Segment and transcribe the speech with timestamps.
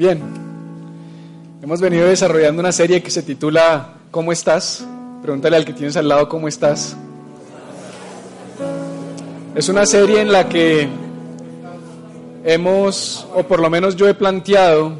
[0.00, 0.18] Bien,
[1.62, 4.82] hemos venido desarrollando una serie que se titula ¿Cómo estás?
[5.20, 6.96] Pregúntale al que tienes al lado cómo estás.
[9.54, 10.88] Es una serie en la que
[12.46, 14.94] hemos, o por lo menos yo he planteado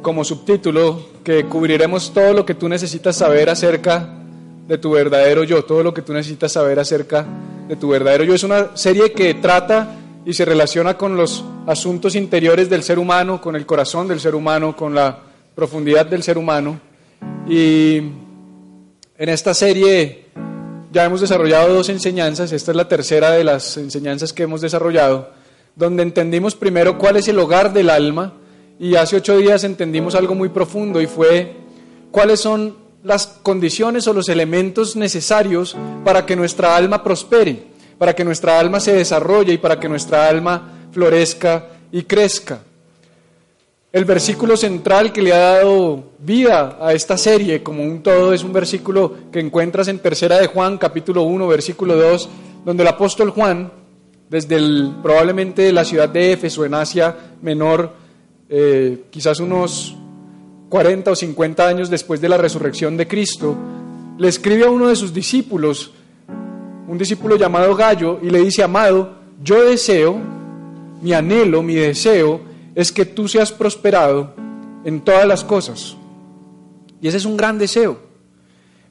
[0.00, 4.08] como subtítulo, que cubriremos todo lo que tú necesitas saber acerca
[4.68, 7.26] de tu verdadero yo, todo lo que tú necesitas saber acerca
[7.68, 8.32] de tu verdadero yo.
[8.32, 13.40] Es una serie que trata y se relaciona con los asuntos interiores del ser humano,
[13.40, 15.18] con el corazón del ser humano, con la
[15.54, 16.80] profundidad del ser humano.
[17.48, 20.26] Y en esta serie
[20.92, 25.30] ya hemos desarrollado dos enseñanzas, esta es la tercera de las enseñanzas que hemos desarrollado,
[25.76, 28.34] donde entendimos primero cuál es el hogar del alma
[28.78, 31.54] y hace ocho días entendimos algo muy profundo y fue
[32.10, 37.69] cuáles son las condiciones o los elementos necesarios para que nuestra alma prospere
[38.00, 42.60] para que nuestra alma se desarrolle y para que nuestra alma florezca y crezca.
[43.92, 48.42] El versículo central que le ha dado vida a esta serie como un todo es
[48.42, 52.30] un versículo que encuentras en Tercera de Juan, capítulo 1, versículo 2,
[52.64, 53.70] donde el apóstol Juan,
[54.30, 54.58] desde
[55.02, 57.92] probablemente la ciudad de Éfeso en Asia Menor,
[58.48, 59.94] eh, quizás unos
[60.70, 63.54] 40 o 50 años después de la resurrección de Cristo,
[64.16, 65.92] le escribe a uno de sus discípulos
[66.90, 70.18] un discípulo llamado Gallo y le dice, amado, yo deseo,
[71.00, 72.40] mi anhelo, mi deseo
[72.74, 74.34] es que tú seas prosperado
[74.84, 75.96] en todas las cosas.
[77.00, 78.00] Y ese es un gran deseo.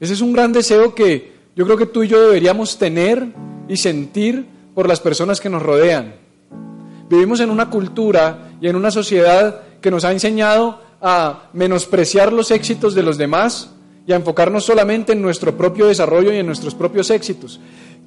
[0.00, 3.34] Ese es un gran deseo que yo creo que tú y yo deberíamos tener
[3.68, 6.14] y sentir por las personas que nos rodean.
[7.10, 12.50] Vivimos en una cultura y en una sociedad que nos ha enseñado a menospreciar los
[12.50, 13.72] éxitos de los demás
[14.06, 17.60] y a enfocarnos solamente en nuestro propio desarrollo y en nuestros propios éxitos.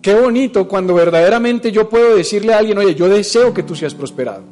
[0.03, 3.95] Qué bonito cuando verdaderamente yo puedo decirle a alguien, oye, yo deseo que tú seas
[3.95, 4.43] prosperado.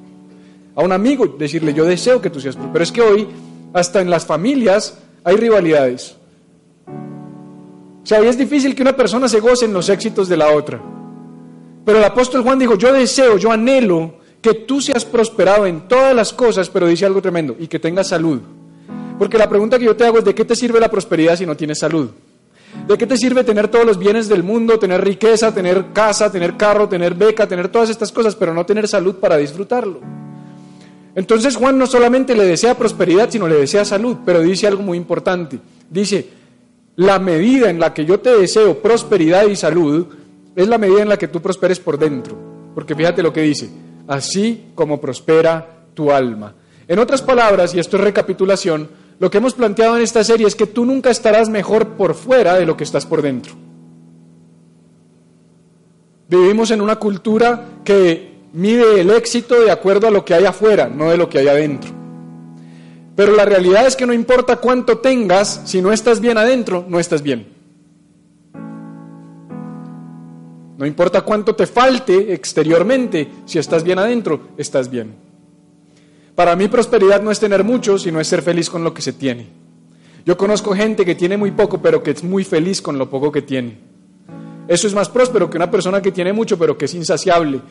[0.77, 2.71] A un amigo decirle, yo deseo que tú seas prosperado.
[2.71, 3.27] Pero es que hoy,
[3.73, 6.15] hasta en las familias, hay rivalidades.
[6.87, 10.55] O sea, hoy es difícil que una persona se goce en los éxitos de la
[10.55, 10.81] otra.
[11.83, 16.15] Pero el apóstol Juan dijo, yo deseo, yo anhelo que tú seas prosperado en todas
[16.15, 18.39] las cosas, pero dice algo tremendo, y que tengas salud.
[19.19, 21.45] Porque la pregunta que yo te hago es, ¿de qué te sirve la prosperidad si
[21.45, 22.09] no tienes salud?
[22.87, 26.57] ¿De qué te sirve tener todos los bienes del mundo, tener riqueza, tener casa, tener
[26.57, 29.99] carro, tener beca, tener todas estas cosas, pero no tener salud para disfrutarlo?
[31.13, 34.97] Entonces Juan no solamente le desea prosperidad, sino le desea salud, pero dice algo muy
[34.97, 35.59] importante.
[35.89, 36.29] Dice,
[36.95, 40.07] la medida en la que yo te deseo prosperidad y salud
[40.55, 42.37] es la medida en la que tú prosperes por dentro.
[42.73, 43.69] Porque fíjate lo que dice,
[44.07, 46.53] así como prospera tu alma.
[46.87, 48.89] En otras palabras, y esto es recapitulación,
[49.21, 52.55] lo que hemos planteado en esta serie es que tú nunca estarás mejor por fuera
[52.55, 53.53] de lo que estás por dentro.
[56.27, 60.89] Vivimos en una cultura que mide el éxito de acuerdo a lo que hay afuera,
[60.89, 61.91] no de lo que hay adentro.
[63.15, 66.99] Pero la realidad es que no importa cuánto tengas, si no estás bien adentro, no
[66.99, 67.45] estás bien.
[70.79, 75.30] No importa cuánto te falte exteriormente, si estás bien adentro, estás bien.
[76.41, 79.13] Para mí prosperidad no es tener mucho, sino es ser feliz con lo que se
[79.13, 79.45] tiene.
[80.25, 83.31] Yo conozco gente que tiene muy poco, pero que es muy feliz con lo poco
[83.31, 83.77] que tiene.
[84.67, 87.61] Eso es más próspero que una persona que tiene mucho, pero que es insaciable.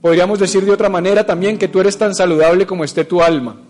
[0.00, 3.60] Podríamos decir de otra manera también que tú eres tan saludable como esté tu alma.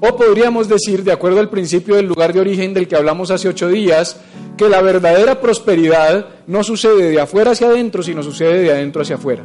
[0.00, 3.46] O podríamos decir, de acuerdo al principio del lugar de origen del que hablamos hace
[3.46, 4.18] ocho días,
[4.56, 9.16] que la verdadera prosperidad no sucede de afuera hacia adentro, sino sucede de adentro hacia
[9.16, 9.44] afuera.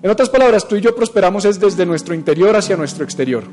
[0.00, 3.44] En otras palabras, tú y yo prosperamos es desde nuestro interior hacia nuestro exterior.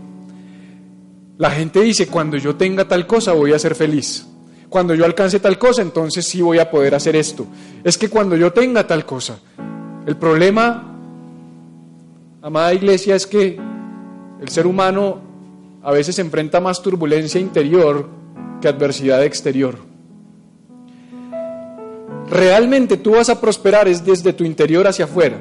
[1.38, 4.28] La gente dice, cuando yo tenga tal cosa voy a ser feliz.
[4.70, 7.46] Cuando yo alcance tal cosa, entonces sí voy a poder hacer esto.
[7.84, 9.40] Es que cuando yo tenga tal cosa,
[10.06, 10.98] el problema,
[12.42, 13.60] amada iglesia, es que
[14.40, 15.22] el ser humano
[15.82, 18.08] a veces enfrenta más turbulencia interior
[18.62, 19.78] que adversidad exterior.
[22.30, 25.38] Realmente tú vas a prosperar es desde tu interior hacia afuera.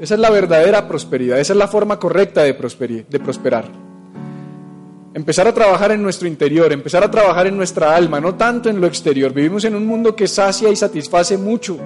[0.00, 3.64] Esa es la verdadera prosperidad, esa es la forma correcta de, prosperar.
[5.14, 8.80] Empezar a trabajar en nuestro interior, empezar a trabajar en nuestra alma, no tanto en
[8.80, 9.32] lo exterior.
[9.32, 11.78] Vivimos en un mundo que sacia y satisface mucho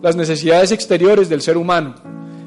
[0.00, 1.96] las necesidades exteriores del ser humano.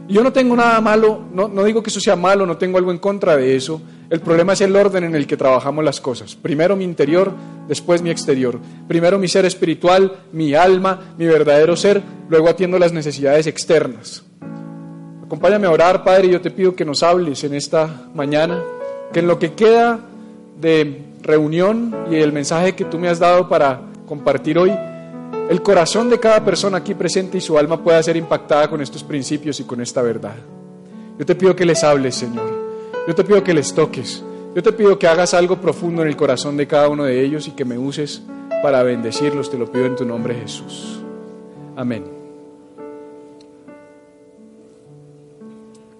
[0.07, 2.91] Y yo no tengo nada malo, no digo que eso sea malo, no tengo algo
[2.91, 3.81] en contra de eso.
[4.09, 6.35] El problema es el orden en el que trabajamos las cosas.
[6.35, 7.31] Primero mi interior,
[7.67, 8.57] después mi exterior.
[8.87, 14.23] Primero mi ser espiritual, mi alma, mi verdadero ser, luego atiendo las necesidades externas.
[15.29, 18.63] Acompáñame a orar, Padre, y yo te pido que nos hables en esta mañana,
[19.13, 19.99] que en lo que queda
[20.59, 24.71] de reunión y el mensaje que tú me has dado para compartir hoy,
[25.51, 29.03] el corazón de cada persona aquí presente y su alma pueda ser impactada con estos
[29.03, 30.33] principios y con esta verdad.
[31.19, 32.49] Yo te pido que les hables, Señor.
[33.07, 34.23] Yo te pido que les toques.
[34.55, 37.47] Yo te pido que hagas algo profundo en el corazón de cada uno de ellos
[37.47, 38.23] y que me uses
[38.63, 39.51] para bendecirlos.
[39.51, 41.03] Te lo pido en tu nombre, Jesús.
[41.75, 42.18] Amén.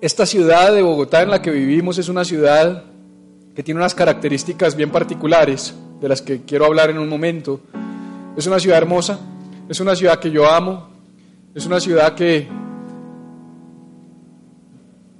[0.02, 2.86] Esta ciudad de Bogotá en la que vivimos es una ciudad
[3.54, 7.60] que tiene unas características bien particulares, de las que quiero hablar en un momento.
[8.38, 9.20] Es una ciudad hermosa,
[9.68, 10.88] es una ciudad que yo amo,
[11.54, 12.48] es una ciudad que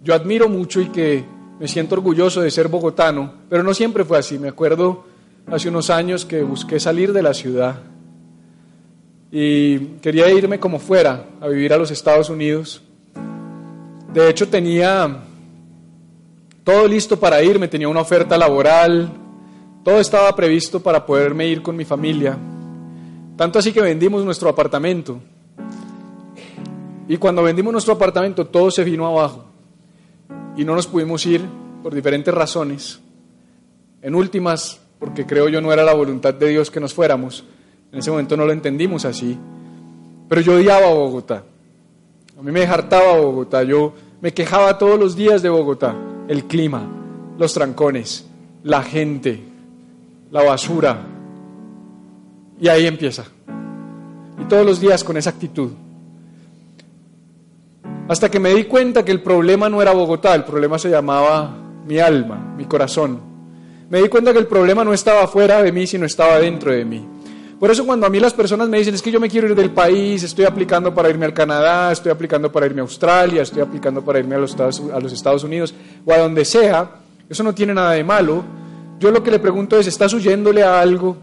[0.02, 1.26] yo admiro mucho y que
[1.60, 4.40] me siento orgulloso de ser bogotano, pero no siempre fue así.
[4.40, 5.04] Me acuerdo
[5.48, 7.82] hace unos años que busqué salir de la ciudad
[9.30, 12.82] y quería irme como fuera a vivir a los Estados Unidos.
[14.14, 15.24] De hecho tenía
[16.64, 19.12] todo listo para irme, tenía una oferta laboral,
[19.84, 22.38] todo estaba previsto para poderme ir con mi familia.
[23.38, 25.20] Tanto así que vendimos nuestro apartamento.
[27.08, 29.46] Y cuando vendimos nuestro apartamento todo se vino abajo.
[30.58, 31.42] Y no nos pudimos ir
[31.84, 33.00] por diferentes razones.
[34.02, 37.46] En últimas, porque creo yo no era la voluntad de Dios que nos fuéramos.
[37.92, 39.38] En ese momento no lo entendimos así.
[40.28, 41.44] Pero yo odiaba a Bogotá.
[42.40, 43.64] A mí me hartaba Bogotá.
[43.64, 43.92] Yo
[44.22, 45.94] me quejaba todos los días de Bogotá
[46.30, 46.88] el clima,
[47.38, 48.26] los trancones,
[48.64, 49.44] la gente,
[50.32, 51.02] la basura.
[52.62, 53.26] Y ahí empieza.
[54.40, 55.72] Y todos los días con esa actitud.
[58.08, 61.58] Hasta que me di cuenta que el problema no era Bogotá, el problema se llamaba
[61.86, 63.20] mi alma, mi corazón.
[63.90, 66.86] Me di cuenta que el problema no estaba fuera de mí, sino estaba dentro de
[66.86, 67.06] mí.
[67.60, 69.56] Por eso cuando a mí las personas me dicen, es que yo me quiero ir
[69.56, 73.62] del país, estoy aplicando para irme al Canadá, estoy aplicando para irme a Australia, estoy
[73.62, 75.74] aplicando para irme a los Estados, a los Estados Unidos
[76.06, 76.90] o a donde sea,
[77.30, 78.46] eso no tiene nada de malo.
[78.98, 81.18] Yo lo que le pregunto es, ¿estás huyéndole a algo?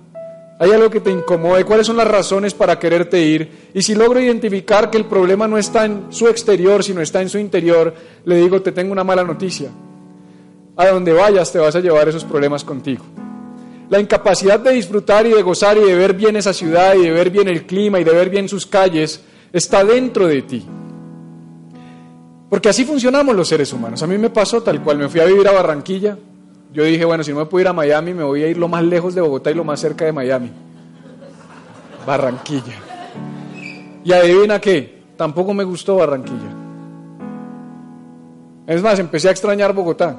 [0.59, 1.65] ¿Hay algo que te incomode?
[1.65, 3.71] ¿Cuáles son las razones para quererte ir?
[3.73, 7.31] Y si logro identificar que el problema no está en su exterior, sino está en
[7.31, 7.95] su interior,
[8.25, 9.71] le digo, te tengo una mala noticia.
[10.77, 13.05] A donde vayas te vas a llevar esos problemas contigo.
[13.89, 17.11] La incapacidad de disfrutar y de gozar y de ver bien esa ciudad y de
[17.13, 19.23] ver bien el clima y de ver bien sus calles
[19.53, 20.67] está dentro de ti.
[22.51, 24.03] Porque así funcionamos los seres humanos.
[24.03, 26.17] A mí me pasó tal cual, me fui a vivir a Barranquilla.
[26.73, 28.69] Yo dije, bueno, si no me puedo ir a Miami, me voy a ir lo
[28.69, 30.51] más lejos de Bogotá y lo más cerca de Miami.
[32.07, 32.75] Barranquilla.
[34.05, 36.55] Y adivina qué, tampoco me gustó Barranquilla.
[38.67, 40.17] Es más, empecé a extrañar Bogotá.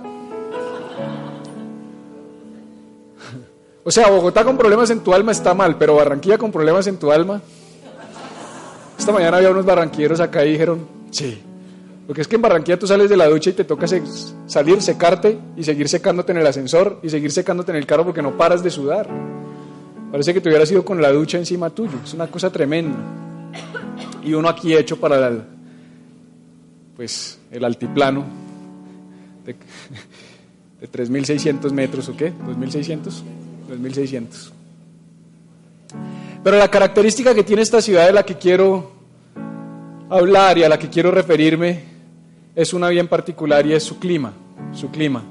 [3.87, 6.97] O sea, Bogotá con problemas en tu alma está mal, pero Barranquilla con problemas en
[6.97, 7.41] tu alma.
[8.99, 11.41] Esta mañana había unos barranquilleros acá y dijeron, sí.
[12.05, 13.87] Porque es que en Barranquilla tú sales de la ducha y te toca
[14.45, 18.21] salir, secarte y seguir secándote en el ascensor y seguir secándote en el carro porque
[18.21, 19.07] no paras de sudar.
[20.11, 21.97] Parece que te hubieras ido con la ducha encima tuyo.
[22.03, 22.97] Es una cosa tremenda.
[24.21, 25.43] Y uno aquí hecho para el,
[26.97, 28.25] pues, el altiplano
[29.45, 29.53] de,
[30.81, 33.23] de 3.600 metros o qué, 2.600.
[33.67, 34.53] 2600.
[36.43, 38.91] Pero la característica que tiene esta ciudad de la que quiero
[40.09, 41.83] hablar y a la que quiero referirme
[42.55, 44.33] es una bien particular y es su clima,
[44.73, 45.23] su clima.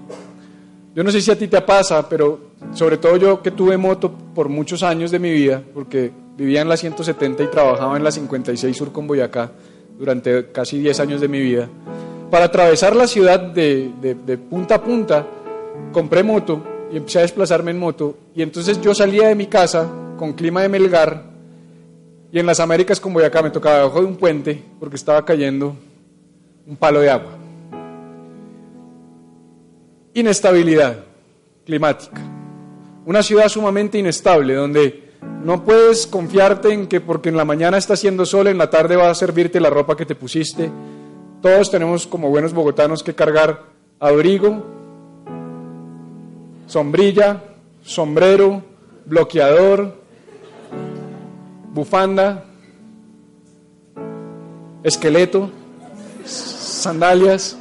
[0.95, 4.13] Yo no sé si a ti te pasa, pero sobre todo yo que tuve moto
[4.35, 8.11] por muchos años de mi vida, porque vivía en la 170 y trabajaba en la
[8.11, 9.53] 56 Sur con Boyacá
[9.99, 11.69] durante casi 10 años de mi vida,
[12.31, 15.27] para atravesar la ciudad de, de punta a punta,
[15.93, 18.17] compré moto y empecé a desplazarme en moto.
[18.35, 21.25] Y entonces yo salía de mi casa con clima de Melgar
[22.33, 25.77] y en las Américas como acá me tocaba debajo de un puente porque estaba cayendo
[26.67, 27.33] un palo de agua.
[30.15, 31.05] Inestabilidad
[31.65, 32.21] climática.
[33.05, 35.07] Una ciudad sumamente inestable donde
[35.45, 38.97] no puedes confiarte en que porque en la mañana está haciendo sol, en la tarde
[38.97, 40.71] va a servirte la ropa que te pusiste.
[41.41, 43.65] Todos tenemos como buenos bogotanos que cargar
[44.01, 44.76] abrigo,
[46.67, 47.43] sombrilla,
[47.83, 48.63] sombrero,
[49.07, 49.95] bloqueador,
[51.73, 52.45] bufanda,
[54.83, 55.51] esqueleto,
[56.25, 57.57] sandalias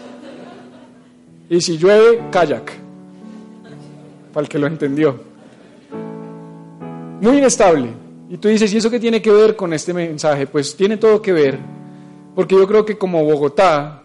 [1.50, 2.72] y si llueve, kayak,
[4.34, 5.20] para el que lo entendió.
[7.22, 7.90] Muy inestable.
[8.30, 10.48] Y tú dices, ¿y eso qué tiene que ver con este mensaje?
[10.48, 11.60] Pues tiene todo que ver,
[12.34, 14.04] porque yo creo que como Bogotá,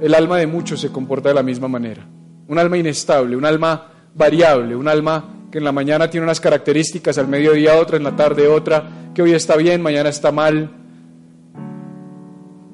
[0.00, 2.06] el alma de muchos se comporta de la misma manera.
[2.48, 7.16] Un alma inestable, un alma variable, un alma que en la mañana tiene unas características,
[7.18, 10.70] al mediodía otra, en la tarde otra, que hoy está bien, mañana está mal,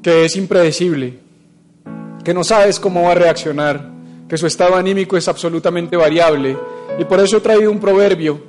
[0.02, 1.18] que es impredecible,
[2.24, 3.90] que no sabes cómo va a reaccionar,
[4.28, 6.56] que su estado anímico es absolutamente variable.
[6.98, 8.40] Y por eso he traído un proverbio,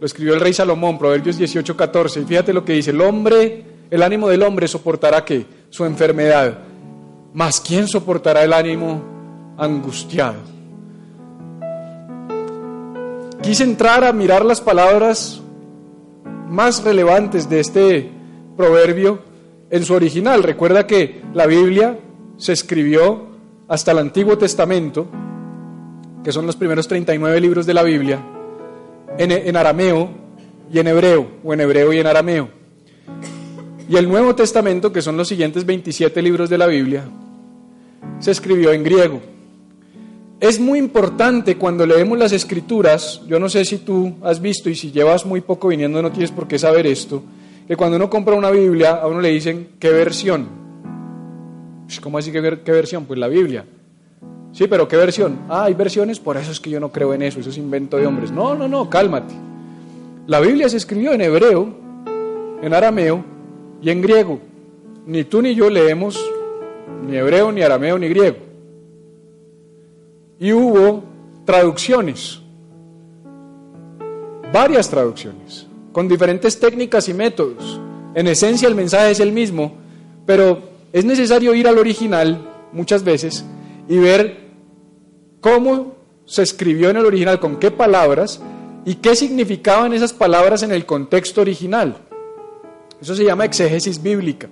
[0.00, 3.64] lo escribió el rey Salomón, Proverbios 18, 14, y fíjate lo que dice, el hombre,
[3.90, 5.46] el ánimo del hombre soportará qué?
[5.70, 6.58] Su enfermedad,
[7.32, 9.13] mas ¿quién soportará el ánimo
[9.56, 10.54] angustiado?
[13.44, 15.42] quise entrar a mirar las palabras
[16.48, 18.10] más relevantes de este
[18.56, 19.18] proverbio
[19.68, 20.42] en su original.
[20.42, 21.98] Recuerda que la Biblia
[22.38, 23.28] se escribió
[23.68, 25.06] hasta el Antiguo Testamento,
[26.24, 28.24] que son los primeros 39 libros de la Biblia,
[29.18, 30.08] en, arameo
[30.72, 32.48] y en hebreo, o en hebreo y en arameo.
[33.90, 37.04] Y el Nuevo Testamento, que son los siguientes 27 libros de la Biblia,
[38.20, 39.20] se escribió en griego.
[40.44, 44.74] Es muy importante cuando leemos las escrituras, yo no sé si tú has visto y
[44.74, 47.22] si llevas muy poco viniendo no tienes por qué saber esto,
[47.66, 50.46] que cuando uno compra una Biblia a uno le dicen qué versión.
[52.02, 53.06] ¿Cómo así qué, qué versión?
[53.06, 53.64] Pues la Biblia.
[54.52, 55.38] Sí, pero ¿qué versión?
[55.48, 57.96] Ah, hay versiones, por eso es que yo no creo en eso, eso es invento
[57.96, 58.30] de hombres.
[58.30, 59.32] No, no, no, cálmate.
[60.26, 61.74] La Biblia se escribió en hebreo,
[62.60, 63.24] en arameo
[63.80, 64.40] y en griego.
[65.06, 66.22] Ni tú ni yo leemos
[67.08, 68.43] ni hebreo, ni arameo, ni griego
[70.38, 71.04] y hubo
[71.44, 72.40] traducciones,
[74.52, 77.80] varias traducciones, con diferentes técnicas y métodos.
[78.14, 79.74] En esencia el mensaje es el mismo,
[80.26, 80.62] pero
[80.92, 83.44] es necesario ir al original muchas veces
[83.88, 84.50] y ver
[85.40, 88.40] cómo se escribió en el original, con qué palabras
[88.84, 91.96] y qué significaban esas palabras en el contexto original.
[93.00, 94.48] Eso se llama exégesis bíblica.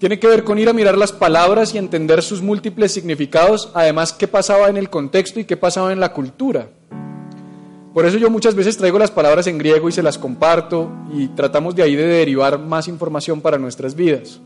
[0.00, 4.14] Tiene que ver con ir a mirar las palabras y entender sus múltiples significados, además
[4.14, 6.70] qué pasaba en el contexto y qué pasaba en la cultura.
[7.92, 11.28] Por eso yo muchas veces traigo las palabras en griego y se las comparto y
[11.28, 14.40] tratamos de ahí de derivar más información para nuestras vidas.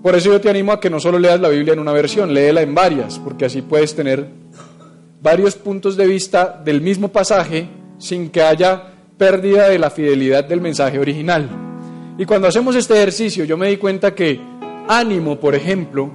[0.00, 2.32] Por eso yo te animo a que no solo leas la Biblia en una versión,
[2.32, 4.28] léela en varias, porque así puedes tener
[5.20, 10.60] varios puntos de vista del mismo pasaje sin que haya pérdida de la fidelidad del
[10.60, 11.71] mensaje original.
[12.22, 14.40] Y cuando hacemos este ejercicio, yo me di cuenta que
[14.86, 16.08] ánimo, por ejemplo,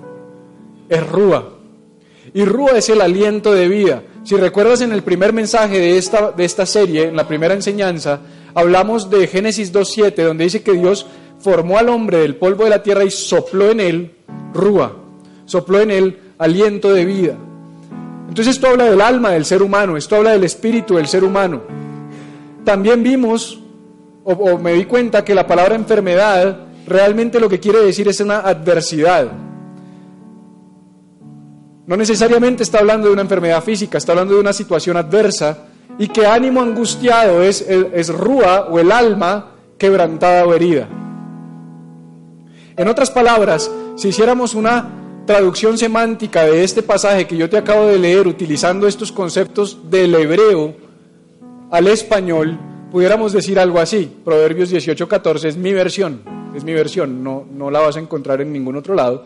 [0.88, 1.58] es rúa.
[2.34, 4.04] Y rúa es el aliento de vida.
[4.24, 8.22] Si recuerdas en el primer mensaje de esta, de esta serie, en la primera enseñanza,
[8.54, 11.08] hablamos de Génesis 2.7, donde dice que Dios
[11.40, 14.16] formó al hombre del polvo de la tierra y sopló en él
[14.54, 14.96] rúa,
[15.44, 17.36] sopló en él aliento de vida.
[18.30, 21.64] Entonces esto habla del alma del ser humano, esto habla del espíritu del ser humano.
[22.64, 23.60] También vimos
[24.30, 28.40] o, me di cuenta que la palabra enfermedad realmente lo que quiere decir es una
[28.40, 29.32] adversidad.
[31.86, 35.60] No necesariamente está hablando de una enfermedad física, está hablando de una situación adversa
[35.98, 40.90] y que ánimo angustiado es, es rúa o el alma quebrantada o herida.
[42.76, 44.90] En otras palabras, si hiciéramos una
[45.26, 50.14] traducción semántica de este pasaje que yo te acabo de leer utilizando estos conceptos del
[50.16, 50.76] hebreo
[51.72, 52.60] al español,
[52.92, 54.12] pudiéramos decir algo así.
[54.24, 56.22] Proverbios 18:14 es mi versión,
[56.56, 59.26] es mi versión, no, no la vas a encontrar en ningún otro lado,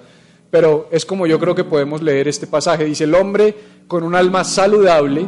[0.49, 2.85] pero es como yo creo que podemos leer este pasaje.
[2.85, 3.55] Dice, el hombre
[3.87, 5.25] con un alma saludable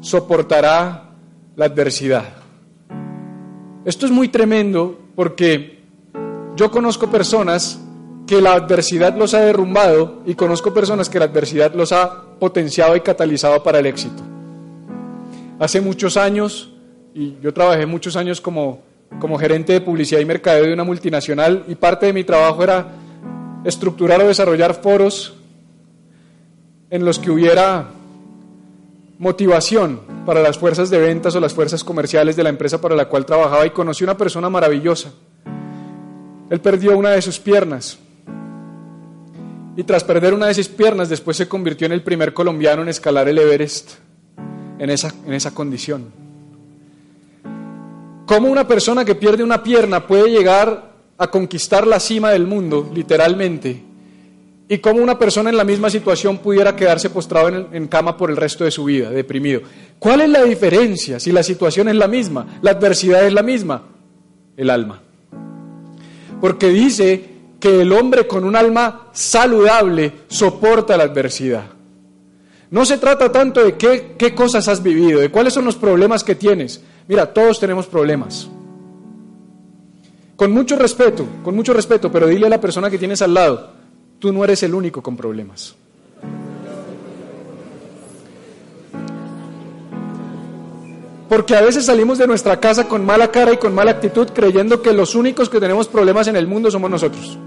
[0.00, 1.10] soportará
[1.56, 2.24] la adversidad.
[3.84, 5.82] Esto es muy tremendo porque
[6.56, 7.80] yo conozco personas
[8.26, 12.94] que la adversidad los ha derrumbado y conozco personas que la adversidad los ha potenciado
[12.96, 14.22] y catalizado para el éxito.
[15.58, 16.71] Hace muchos años
[17.14, 18.82] y yo trabajé muchos años como,
[19.18, 22.86] como gerente de publicidad y mercadeo de una multinacional y parte de mi trabajo era
[23.64, 25.34] estructurar o desarrollar foros
[26.90, 27.88] en los que hubiera
[29.18, 33.06] motivación para las fuerzas de ventas o las fuerzas comerciales de la empresa para la
[33.06, 35.12] cual trabajaba y conocí una persona maravillosa.
[36.50, 37.98] Él perdió una de sus piernas
[39.76, 42.88] y tras perder una de sus piernas después se convirtió en el primer colombiano en
[42.88, 43.92] escalar el Everest
[44.78, 46.21] en esa, en esa condición.
[48.32, 52.90] ¿Cómo una persona que pierde una pierna puede llegar a conquistar la cima del mundo,
[52.94, 53.82] literalmente?
[54.70, 58.30] Y cómo una persona en la misma situación pudiera quedarse postrado en, en, cama por
[58.30, 59.60] el resto de su vida, deprimido.
[59.98, 63.82] ¿Cuál es la diferencia si la situación es la misma, la adversidad es la misma?
[64.56, 65.02] El alma.
[66.40, 67.24] Porque dice
[67.60, 71.64] que el hombre con un alma saludable soporta la adversidad.
[72.72, 76.34] No se trata tanto de qué, cosas has vivido, de cuáles son los problemas que
[76.34, 78.48] tienes, Mira, todos tenemos problemas.
[80.36, 83.72] Con mucho respeto, con mucho respeto, pero dile a la persona que tienes al lado,
[84.18, 85.74] tú no eres el único con problemas.
[91.28, 94.80] Porque a veces salimos de nuestra casa con mala cara y con mala actitud creyendo
[94.80, 97.38] que los únicos que tenemos problemas en el mundo somos nosotros.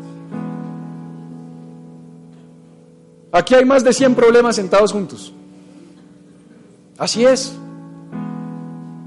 [3.36, 5.34] Aquí hay más de 100 problemas sentados juntos.
[6.98, 7.54] Así es.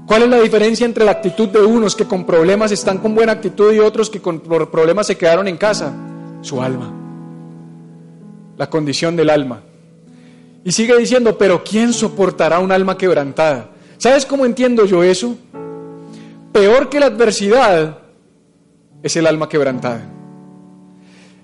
[0.05, 3.31] ¿Cuál es la diferencia entre la actitud de unos que con problemas están con buena
[3.31, 5.91] actitud y otros que con problemas se quedaron en casa?
[6.41, 6.93] Su alma.
[8.55, 9.63] La condición del alma.
[10.63, 13.71] Y sigue diciendo, pero ¿quién soportará un alma quebrantada?
[13.97, 15.35] ¿Sabes cómo entiendo yo eso?
[16.53, 17.97] Peor que la adversidad
[19.01, 20.18] es el alma quebrantada.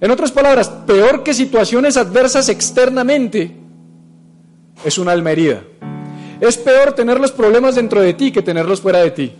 [0.01, 3.55] En otras palabras, peor que situaciones adversas externamente
[4.83, 5.61] es una alma herida.
[6.39, 9.33] Es peor tener los problemas dentro de ti que tenerlos fuera de ti.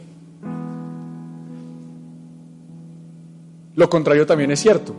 [3.76, 4.96] Lo contrario también es cierto.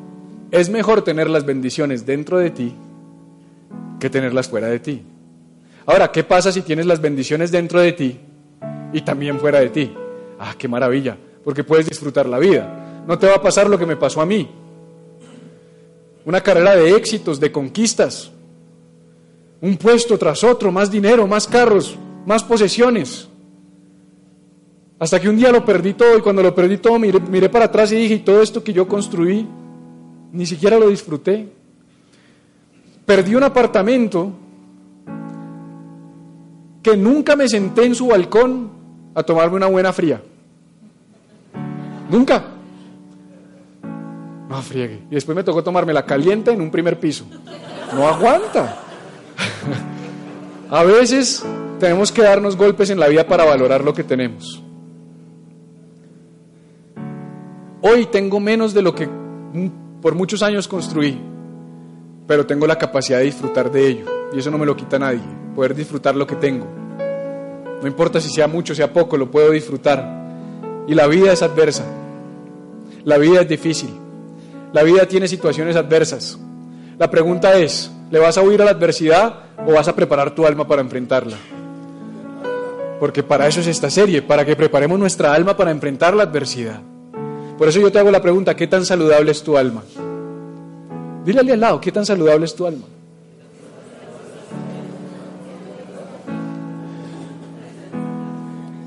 [0.51, 2.75] Es mejor tener las bendiciones dentro de ti
[3.99, 5.03] que tenerlas fuera de ti.
[5.87, 8.21] Ahora, ¿qué pasa si tienes las bendiciones dentro de ti
[8.93, 9.95] y también fuera de ti?
[10.39, 13.05] Ah, qué maravilla, porque puedes disfrutar la vida.
[13.07, 14.49] No te va a pasar lo que me pasó a mí.
[16.27, 18.33] Una carrera de éxitos, de conquistas.
[19.61, 23.29] Un puesto tras otro, más dinero, más carros, más posesiones.
[24.99, 27.67] Hasta que un día lo perdí todo y cuando lo perdí todo miré, miré para
[27.67, 29.47] atrás y dije, ¿y todo esto que yo construí?
[30.33, 31.49] Ni siquiera lo disfruté.
[33.07, 34.33] Perdí un apartamento
[36.83, 38.69] que nunca me senté en su balcón
[39.15, 40.21] a tomarme una buena fría.
[42.11, 42.56] Nunca.
[44.49, 45.03] No friegue.
[45.11, 47.25] Y después me tocó tomarme la caliente en un primer piso.
[47.95, 48.83] No aguanta.
[50.71, 51.45] a veces
[51.79, 54.63] tenemos que darnos golpes en la vida para valorar lo que tenemos.
[57.83, 59.09] Hoy tengo menos de lo que
[60.01, 61.21] por muchos años construí,
[62.27, 64.07] pero tengo la capacidad de disfrutar de ello.
[64.33, 65.23] Y eso no me lo quita nadie
[65.57, 66.67] poder disfrutar lo que tengo.
[67.81, 70.85] No importa si sea mucho, sea poco, lo puedo disfrutar.
[70.87, 71.85] Y la vida es adversa.
[73.05, 74.06] La vida es difícil.
[74.77, 76.39] La vida tiene situaciones adversas.
[76.99, 79.37] La pregunta es, ¿le vas a huir a la adversidad
[79.67, 81.39] o vas a preparar tu alma para enfrentarla?
[83.01, 86.83] Porque para eso es esta serie, para que preparemos nuestra alma para enfrentar la adversidad.
[87.57, 89.83] Por eso yo te hago la pregunta, ¿qué tan saludable es tu alma?
[91.25, 92.85] Dile al lado, ¿qué tan saludable es tu alma?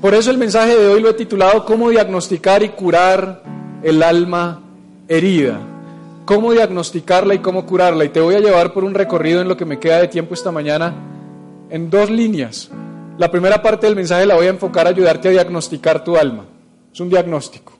[0.00, 3.42] Por eso el mensaje de hoy lo he titulado ¿Cómo diagnosticar y curar
[3.82, 4.62] el alma
[5.08, 5.66] herida?
[6.30, 8.04] ¿Cómo diagnosticarla y cómo curarla?
[8.04, 10.32] Y te voy a llevar por un recorrido en lo que me queda de tiempo
[10.32, 10.94] esta mañana
[11.68, 12.70] en dos líneas.
[13.18, 16.44] La primera parte del mensaje la voy a enfocar a ayudarte a diagnosticar tu alma.
[16.94, 17.72] Es un diagnóstico.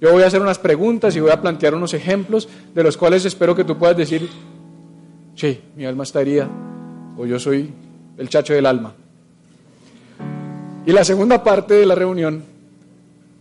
[0.00, 3.24] Yo voy a hacer unas preguntas y voy a plantear unos ejemplos de los cuales
[3.24, 4.30] espero que tú puedas decir,
[5.34, 6.48] sí, mi alma está herida
[7.16, 7.68] o yo soy
[8.16, 8.94] el chacho del alma.
[10.86, 12.44] Y la segunda parte de la reunión,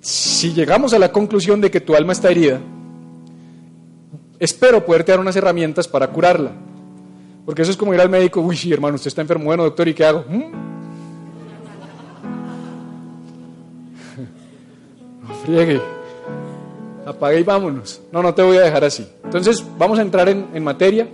[0.01, 2.59] si llegamos a la conclusión de que tu alma está herida,
[4.39, 6.51] espero poderte dar unas herramientas para curarla.
[7.45, 9.87] Porque eso es como ir al médico, uy, sí, hermano, usted está enfermo, bueno, doctor,
[9.87, 10.25] ¿y qué hago?
[10.27, 10.43] ¿Mm?
[15.27, 15.81] No friegue,
[17.05, 18.01] apague y vámonos.
[18.11, 19.07] No, no te voy a dejar así.
[19.23, 21.07] Entonces, vamos a entrar en, en materia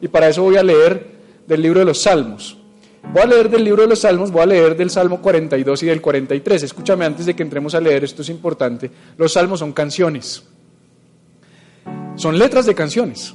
[0.00, 2.58] y para eso voy a leer del libro de los Salmos.
[3.12, 5.86] Voy a leer del libro de los Salmos, voy a leer del Salmo 42 y
[5.86, 6.62] del 43.
[6.64, 8.90] Escúchame antes de que entremos a leer, esto es importante.
[9.16, 10.44] Los Salmos son canciones.
[12.16, 13.34] Son letras de canciones.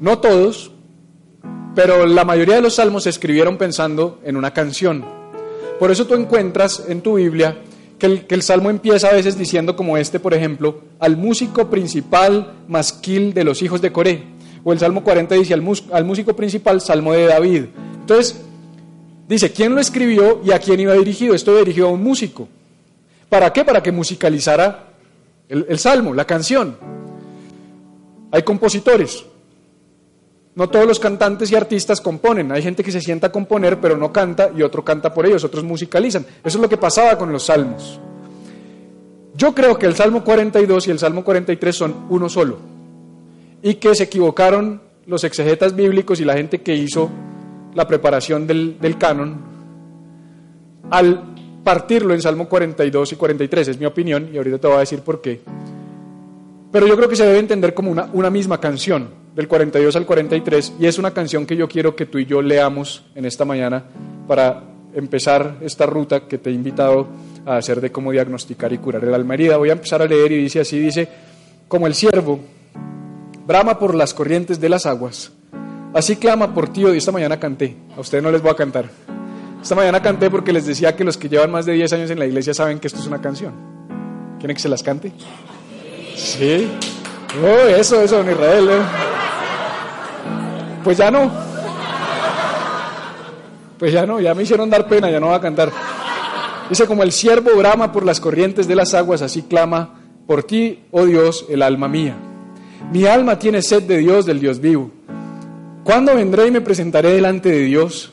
[0.00, 0.72] No todos,
[1.74, 5.04] pero la mayoría de los salmos se escribieron pensando en una canción.
[5.78, 7.56] Por eso tú encuentras en tu Biblia
[7.98, 13.34] que el, salmo empieza a veces diciendo como este, por ejemplo, al músico principal masquil
[13.34, 14.24] de los hijos de Coré.
[14.64, 17.64] O el Salmo 40 dice al, al músico principal, Salmo de David.
[18.00, 18.40] Entonces,
[19.28, 21.34] dice, ¿quién lo escribió y a quién iba dirigido?
[21.34, 22.48] Esto dirigido a un músico.
[23.28, 23.64] ¿Para qué?
[23.64, 24.89] Para que musicalizara
[25.50, 26.76] el, salmo, la canción.
[28.30, 29.24] Hay compositores.
[30.54, 32.52] No todos los cantantes y artistas componen.
[32.52, 35.42] Hay gente que se sienta a componer pero no canta y otro canta por ellos,
[35.42, 36.24] otros musicalizan.
[36.44, 38.00] Eso es lo que pasaba con los salmos.
[39.36, 42.58] Yo creo que el Salmo 42 y el Salmo 43 son uno solo.
[43.62, 47.10] Y que se equivocaron los exegetas bíblicos y la gente que hizo
[47.74, 49.38] la preparación del, del canon
[50.90, 53.68] al partirlo en Salmo 42 y 43.
[53.68, 55.40] Es mi opinión y ahorita te voy a decir por qué.
[56.72, 60.74] Pero yo creo que se debe entender como una, misma canción, del 42 al 43,
[60.78, 63.84] y es una canción que yo quiero que tú y yo leamos en esta mañana
[64.28, 64.62] para
[64.94, 67.08] empezar esta ruta que te he invitado
[67.44, 69.56] a hacer de cómo diagnosticar y curar el alma herida.
[69.56, 71.08] Voy a empezar a leer y dice así, dice,
[71.66, 72.40] como el siervo
[73.46, 75.32] brama por las corrientes de las aguas,
[75.92, 79.19] así clama por ti, y esta mañana canté, a ustedes no les voy a cantar.
[79.62, 82.18] Esta mañana canté porque les decía que los que llevan más de 10 años en
[82.18, 83.52] la iglesia saben que esto es una canción.
[84.38, 85.12] ¿Quieren que se las cante?
[86.16, 86.68] Sí.
[87.42, 88.68] Oh, eso, eso, don Israel.
[88.70, 88.82] ¿eh?
[90.82, 91.30] Pues ya no.
[93.78, 95.70] Pues ya no, ya me hicieron dar pena, ya no va a cantar.
[96.68, 100.84] Dice, como el siervo brama por las corrientes de las aguas, así clama por ti,
[100.90, 102.16] oh Dios, el alma mía.
[102.92, 104.90] Mi alma tiene sed de Dios, del Dios vivo.
[105.84, 108.12] ¿Cuándo vendré y me presentaré delante de Dios?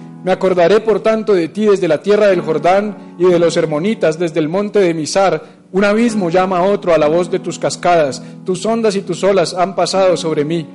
[0.23, 4.19] Me acordaré por tanto de ti desde la tierra del Jordán y de los hermonitas
[4.19, 5.61] desde el monte de Misar.
[5.71, 8.21] Un abismo llama a otro a la voz de tus cascadas.
[8.45, 10.67] Tus ondas y tus olas han pasado sobre mí.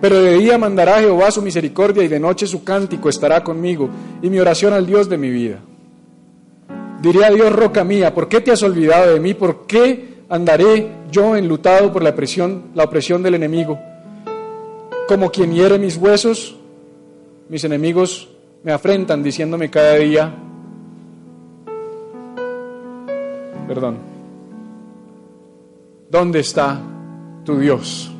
[0.00, 3.88] Pero de día mandará Jehová su misericordia y de noche su cántico estará conmigo
[4.22, 5.58] y mi oración al Dios de mi vida.
[7.00, 9.34] Diré a Dios, roca mía, ¿por qué te has olvidado de mí?
[9.34, 13.78] ¿Por qué andaré yo enlutado por la, presión, la opresión del enemigo?
[15.06, 16.56] como quien hiere mis huesos,
[17.48, 18.28] mis enemigos
[18.64, 20.34] me afrentan diciéndome cada día,
[23.68, 23.98] perdón,
[26.10, 26.80] ¿dónde está
[27.44, 28.10] tu Dios?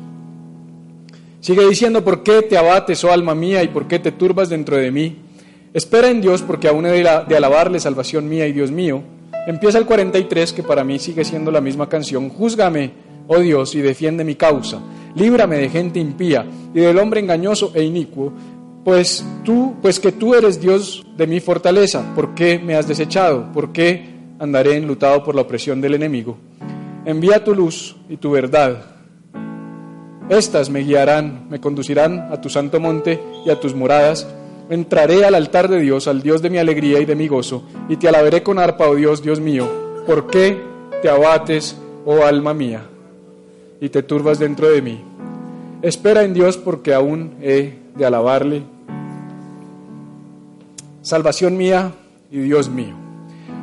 [1.39, 4.77] Sigue diciendo, ¿por qué te abates, oh alma mía, y por qué te turbas dentro
[4.77, 5.17] de mí?
[5.73, 9.01] Espera en Dios, porque aún he de alabarle, salvación mía y Dios mío.
[9.47, 12.29] Empieza el 43, que para mí sigue siendo la misma canción.
[12.29, 12.91] Júzgame,
[13.27, 14.79] oh Dios, y defiende mi causa
[15.15, 18.33] líbrame de gente impía y del hombre engañoso e inicuo,
[18.85, 23.51] pues tú, pues que tú eres Dios de mi fortaleza, ¿por qué me has desechado?
[23.51, 24.05] ¿Por qué
[24.39, 26.37] andaré enlutado por la opresión del enemigo?
[27.03, 28.85] Envía tu luz y tu verdad.
[30.29, 34.25] Estas me guiarán, me conducirán a tu santo monte y a tus moradas.
[34.69, 37.97] Entraré al altar de Dios, al Dios de mi alegría y de mi gozo, y
[37.97, 39.67] te alabaré con arpa, oh Dios, Dios mío.
[40.07, 40.57] ¿Por qué
[41.01, 42.85] te abates, oh alma mía?
[43.79, 45.03] y te turbas dentro de mí.
[45.81, 48.63] Espera en Dios porque aún he de alabarle.
[51.05, 51.93] Salvación mía
[52.31, 52.95] y Dios mío.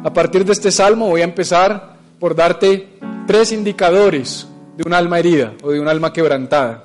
[0.05, 2.88] A partir de este salmo voy a empezar por darte
[3.26, 6.85] tres indicadores de un alma herida o de un alma quebrantada.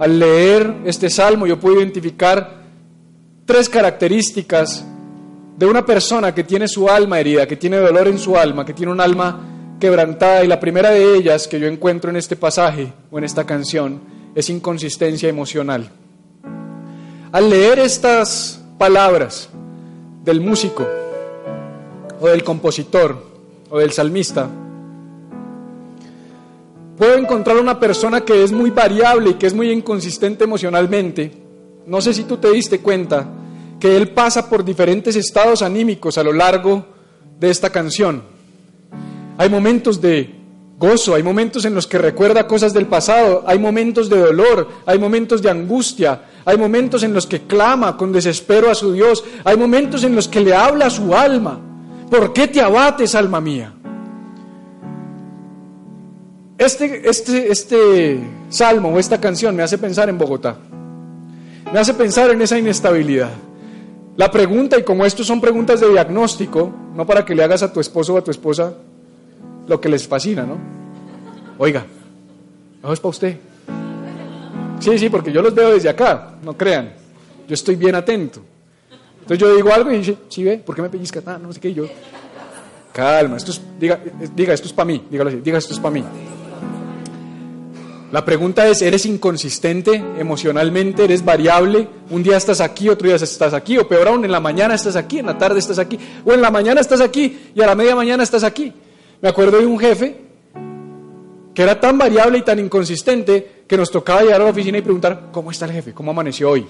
[0.00, 2.64] Al leer este salmo yo puedo identificar
[3.46, 4.84] tres características
[5.56, 8.74] de una persona que tiene su alma herida, que tiene dolor en su alma, que
[8.74, 12.92] tiene un alma quebrantada y la primera de ellas que yo encuentro en este pasaje
[13.12, 14.00] o en esta canción
[14.34, 15.88] es inconsistencia emocional.
[17.30, 19.50] Al leer estas palabras
[20.28, 20.86] del músico
[22.20, 23.16] o del compositor
[23.70, 24.46] o del salmista,
[26.98, 31.32] puedo encontrar una persona que es muy variable y que es muy inconsistente emocionalmente.
[31.86, 33.26] No sé si tú te diste cuenta
[33.80, 36.84] que él pasa por diferentes estados anímicos a lo largo
[37.40, 38.22] de esta canción.
[39.38, 40.34] Hay momentos de
[40.78, 44.98] gozo, hay momentos en los que recuerda cosas del pasado, hay momentos de dolor, hay
[44.98, 49.56] momentos de angustia, hay momentos en los que clama con desespero a su Dios, hay
[49.56, 51.60] momentos en los que le habla a su alma.
[52.10, 53.74] ¿Por qué te abates, alma mía?
[56.56, 60.56] Este, este, este salmo o esta canción me hace pensar en Bogotá,
[61.72, 63.30] me hace pensar en esa inestabilidad.
[64.16, 67.72] La pregunta, y como estos son preguntas de diagnóstico, no para que le hagas a
[67.72, 68.74] tu esposo o a tu esposa
[69.68, 70.56] lo que les fascina, ¿no?
[71.58, 71.86] Oiga,
[72.82, 73.36] ¿no es para usted?
[74.78, 76.92] Sí, sí, porque yo los veo desde acá, no crean.
[77.48, 78.40] Yo estoy bien atento.
[79.20, 81.20] Entonces yo digo algo y dice, sí, ve, ¿por qué me pellizca?
[81.26, 81.86] Ah, no sé qué, yo.
[82.92, 84.00] Calma, esto es, diga,
[84.34, 86.04] diga, esto es para mí, dígalo así, diga, esto es para mí.
[88.10, 91.04] La pregunta es, ¿eres inconsistente emocionalmente?
[91.04, 91.86] ¿Eres variable?
[92.08, 94.96] Un día estás aquí, otro día estás aquí, o peor aún, en la mañana estás
[94.96, 97.74] aquí, en la tarde estás aquí, o en la mañana estás aquí y a la
[97.74, 98.72] media mañana estás aquí.
[99.20, 100.16] Me acuerdo de un jefe
[101.52, 104.82] que era tan variable y tan inconsistente que nos tocaba llegar a la oficina y
[104.82, 105.92] preguntar, ¿cómo está el jefe?
[105.92, 106.66] ¿Cómo amaneció hoy?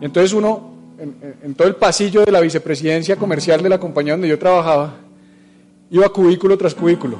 [0.00, 4.28] Y entonces uno, en, todo el pasillo de la vicepresidencia comercial de la compañía donde
[4.28, 4.96] yo trabajaba,
[5.90, 7.16] iba cubículo tras cubículo.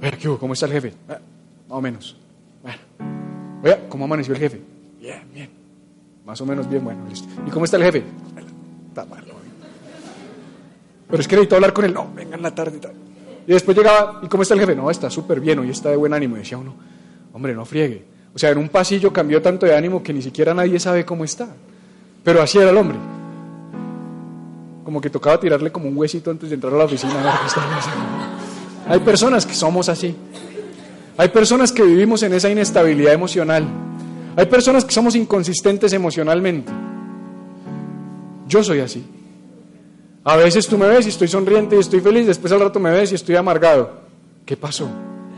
[0.00, 0.94] ¿qué ¿Cómo está el jefe?
[1.08, 1.18] Ah,
[1.68, 2.16] más o menos.
[3.62, 4.60] Bueno, ¿cómo amaneció el jefe?
[5.00, 5.50] Bien, bien.
[6.26, 7.28] Más o menos bien, bueno, listo.
[7.46, 8.04] ¿Y cómo está el jefe?
[8.88, 9.24] Está mal.
[11.08, 11.94] Pero es que necesito hablar con él.
[11.94, 12.92] No, venga en la tarde tal.
[13.50, 14.76] Y después llegaba, ¿y cómo está el jefe?
[14.76, 16.36] No, está súper bien, hoy está de buen ánimo.
[16.36, 16.72] Y decía uno,
[17.32, 18.04] hombre, no friegue.
[18.32, 21.24] O sea, en un pasillo cambió tanto de ánimo que ni siquiera nadie sabe cómo
[21.24, 21.48] está.
[22.22, 22.96] Pero así era el hombre.
[24.84, 27.12] Como que tocaba tirarle como un huesito antes de entrar a la oficina.
[28.86, 30.14] Hay personas que somos así.
[31.16, 33.66] Hay personas que vivimos en esa inestabilidad emocional.
[34.36, 36.70] Hay personas que somos inconsistentes emocionalmente.
[38.46, 39.04] Yo soy así.
[40.24, 42.90] A veces tú me ves y estoy sonriente y estoy feliz, después al rato me
[42.90, 43.90] ves y estoy amargado.
[44.44, 44.88] ¿Qué pasó?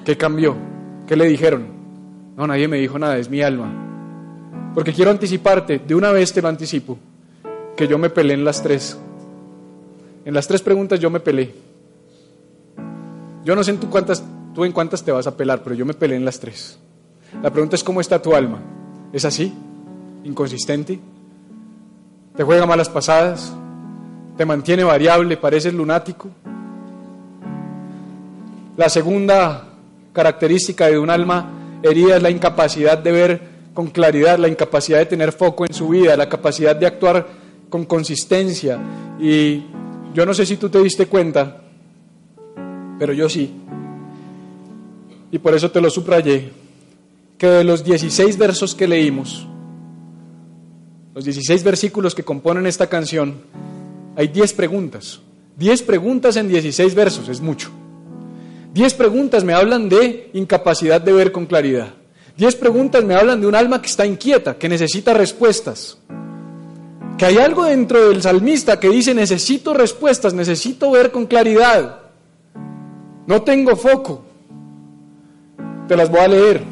[0.04, 0.56] ¿Qué cambió?
[1.06, 1.66] ¿Qué le dijeron?
[2.36, 4.72] No, nadie me dijo nada, es mi alma.
[4.74, 6.98] Porque quiero anticiparte, de una vez te lo anticipo,
[7.76, 8.98] que yo me peleé en las tres.
[10.24, 11.54] En las tres preguntas yo me peleé.
[13.44, 15.94] Yo no sé en cuántas, tú en cuántas te vas a pelar, pero yo me
[15.94, 16.78] peleé en las tres.
[17.40, 18.60] La pregunta es cómo está tu alma.
[19.12, 19.52] ¿Es así?
[20.24, 20.98] ¿Inconsistente?
[22.36, 23.54] ¿Te juega malas pasadas?
[24.36, 26.28] Te mantiene variable, pareces lunático.
[28.76, 29.68] La segunda
[30.12, 35.06] característica de un alma herida es la incapacidad de ver con claridad, la incapacidad de
[35.06, 37.26] tener foco en su vida, la capacidad de actuar
[37.68, 38.78] con consistencia.
[39.20, 39.64] Y
[40.14, 41.62] yo no sé si tú te diste cuenta,
[42.98, 43.52] pero yo sí.
[45.30, 46.52] Y por eso te lo subrayé,
[47.38, 49.46] que de los 16 versos que leímos,
[51.14, 53.36] los 16 versículos que componen esta canción,
[54.16, 55.20] hay 10 preguntas.
[55.57, 57.70] 10 preguntas en 16 versos, es mucho.
[58.75, 61.94] 10 preguntas me hablan de incapacidad de ver con claridad.
[62.37, 65.98] 10 preguntas me hablan de un alma que está inquieta, que necesita respuestas.
[67.18, 72.01] Que hay algo dentro del salmista que dice, necesito respuestas, necesito ver con claridad.
[73.27, 74.25] No tengo foco.
[75.87, 76.62] Te las voy a leer.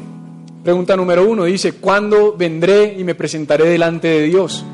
[0.63, 4.65] Pregunta número uno dice, ¿cuándo vendré y me presentaré delante de Dios?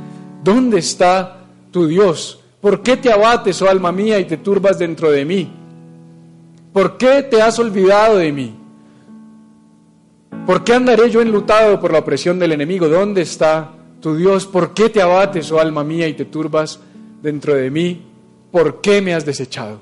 [0.43, 2.39] ¿Dónde está tu Dios?
[2.67, 5.49] ¿Por qué te abates, oh alma mía, y te turbas dentro de mí?
[6.73, 8.53] ¿Por qué te has olvidado de mí?
[10.45, 12.89] ¿Por qué andaré yo enlutado por la opresión del enemigo?
[12.89, 14.45] ¿Dónde está tu Dios?
[14.45, 16.81] ¿Por qué te abates, oh alma mía, y te turbas
[17.21, 18.01] dentro de mí?
[18.51, 19.79] ¿Por qué me has desechado?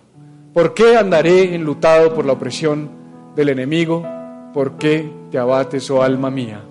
[0.53, 2.91] ¿Por qué andaré enlutado por la opresión
[3.35, 4.05] del enemigo?
[4.53, 6.61] ¿Por qué te abates, oh alma mía,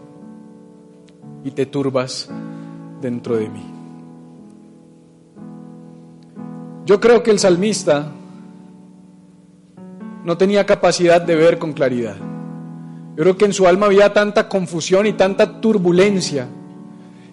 [1.42, 2.30] y te turbas
[3.02, 3.73] dentro de mí?
[6.86, 8.12] Yo creo que el salmista
[10.22, 12.16] no tenía capacidad de ver con claridad.
[13.16, 16.46] Yo creo que en su alma había tanta confusión y tanta turbulencia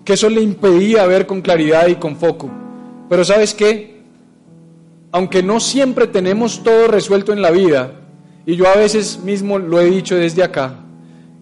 [0.05, 2.49] que eso le impedía ver con claridad y con foco.
[3.09, 4.01] Pero sabes qué?
[5.11, 7.91] Aunque no siempre tenemos todo resuelto en la vida,
[8.45, 10.75] y yo a veces mismo lo he dicho desde acá,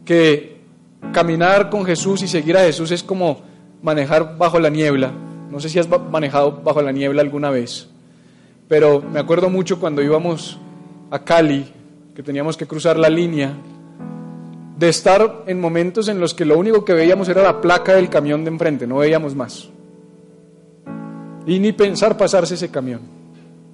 [0.03, 0.61] que
[1.13, 3.41] caminar con Jesús y seguir a Jesús es como
[3.83, 5.11] manejar bajo la niebla.
[5.51, 7.87] No sé si has manejado bajo la niebla alguna vez
[8.69, 10.59] pero me acuerdo mucho cuando íbamos
[11.09, 11.65] a Cali,
[12.13, 13.51] que teníamos que cruzar la línea,
[14.77, 18.09] de estar en momentos en los que lo único que veíamos era la placa del
[18.09, 19.69] camión de enfrente, no veíamos más.
[21.47, 23.01] Y ni pensar pasarse ese camión,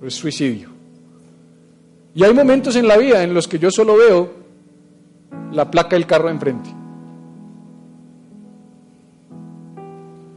[0.02, 0.70] es suicidio.
[2.16, 4.32] Y hay momentos en la vida en los que yo solo veo
[5.52, 6.70] la placa del carro de enfrente.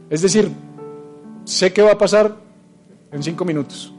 [0.09, 0.51] Es decir,
[1.45, 2.35] sé qué va a pasar
[3.13, 3.93] en cinco minutos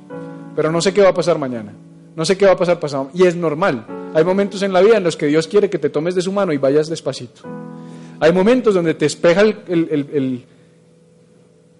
[0.60, 1.72] pero no sé qué va a pasar mañana,
[2.14, 3.10] no sé qué va a pasar pasado.
[3.14, 3.86] Y es normal.
[4.12, 6.32] Hay momentos en la vida en los que Dios quiere que te tomes de su
[6.32, 7.40] mano y vayas despacito.
[8.20, 10.44] Hay momentos donde te espeja el,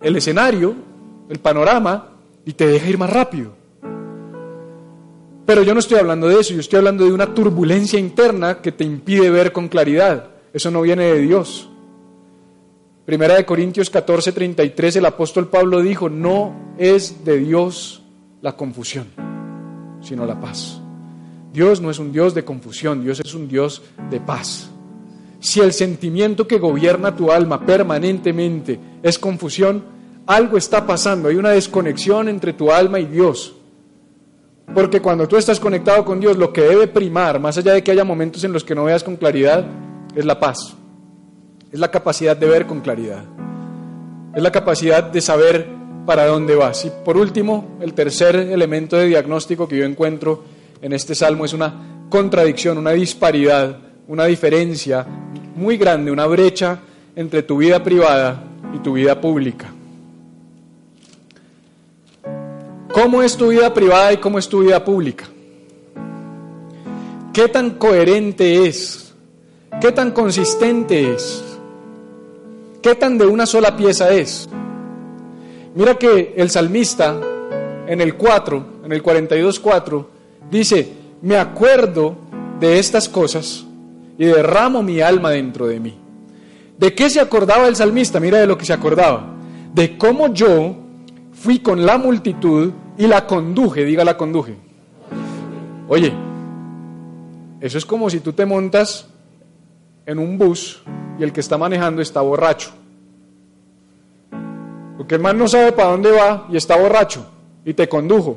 [0.01, 0.75] el escenario,
[1.29, 2.13] el panorama,
[2.47, 3.53] y te deja ir más rápido.
[5.45, 8.73] Pero yo no estoy hablando de eso, yo estoy hablando de una turbulencia interna que
[8.73, 10.31] te impide ver con claridad.
[10.55, 11.69] Eso no viene de Dios.
[13.05, 18.00] Primera de Corintios 14, 33, el apóstol Pablo dijo, no es de Dios
[18.43, 19.07] la confusión,
[20.01, 20.81] sino la paz.
[21.53, 24.71] Dios no es un Dios de confusión, Dios es un Dios de paz.
[25.41, 29.83] Si el sentimiento que gobierna tu alma permanentemente es confusión,
[30.27, 33.55] algo está pasando, hay una desconexión entre tu alma y Dios.
[34.73, 37.91] Porque cuando tú estás conectado con Dios, lo que debe primar, más allá de que
[37.91, 39.65] haya momentos en los que no veas con claridad,
[40.15, 40.77] es la paz.
[41.73, 43.25] Es la capacidad de ver con claridad.
[44.35, 46.85] Es la capacidad de saber para dónde vas.
[46.85, 50.43] Y por último, el tercer elemento de diagnóstico que yo encuentro
[50.83, 55.07] en este salmo es una contradicción, una disparidad, una diferencia
[55.55, 56.81] muy grande, una brecha
[57.15, 58.43] entre tu vida privada
[58.75, 59.73] y tu vida pública.
[62.93, 65.27] ¿Cómo es tu vida privada y cómo es tu vida pública?
[67.33, 69.15] ¿Qué tan coherente es?
[69.81, 71.45] ¿Qué tan consistente es?
[72.83, 74.49] ¿Qué tan de una sola pieza es?
[75.75, 77.21] Mira que el salmista
[77.87, 80.07] en el 4, en el 42.4,
[80.51, 82.17] dice, me acuerdo
[82.59, 83.65] de estas cosas
[84.19, 85.99] y derramo mi alma dentro de mí.
[86.79, 88.21] ¿De qué se acordaba el salmista?
[88.21, 89.35] Mira de lo que se acordaba.
[89.73, 90.77] De cómo yo
[91.33, 94.57] fui con la multitud y la conduje, diga la conduje.
[95.89, 96.13] Oye,
[97.61, 99.09] eso es como si tú te montas
[100.07, 100.83] en un bus
[101.19, 102.71] y el que está manejando está borracho.
[105.01, 107.25] Porque el man no sabe para dónde va y está borracho
[107.65, 108.37] y te condujo.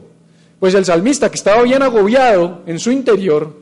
[0.61, 3.53] Pues el salmista que estaba bien agobiado en su interior,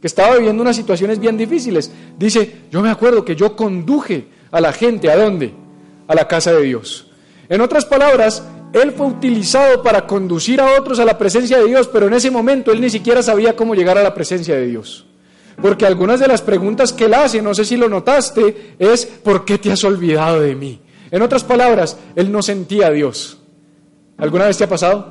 [0.00, 4.60] que estaba viviendo unas situaciones bien difíciles, dice, yo me acuerdo que yo conduje a
[4.60, 5.54] la gente, ¿a dónde?
[6.08, 7.06] A la casa de Dios.
[7.48, 8.42] En otras palabras,
[8.72, 12.32] él fue utilizado para conducir a otros a la presencia de Dios, pero en ese
[12.32, 15.06] momento él ni siquiera sabía cómo llegar a la presencia de Dios.
[15.62, 19.44] Porque algunas de las preguntas que él hace, no sé si lo notaste, es ¿por
[19.44, 20.80] qué te has olvidado de mí?
[21.10, 23.38] En otras palabras, él no sentía a Dios.
[24.18, 25.08] ¿Alguna vez te ha pasado?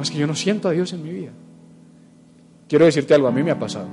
[0.00, 1.30] Es que yo no siento a Dios en mi vida.
[2.68, 3.86] Quiero decirte algo, a mí me ha pasado.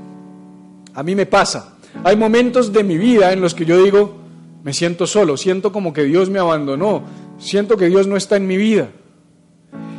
[0.94, 1.78] A mí me pasa.
[2.04, 4.16] Hay momentos de mi vida en los que yo digo,
[4.64, 7.04] me siento solo, siento como que Dios me abandonó,
[7.38, 8.90] siento que Dios no está en mi vida.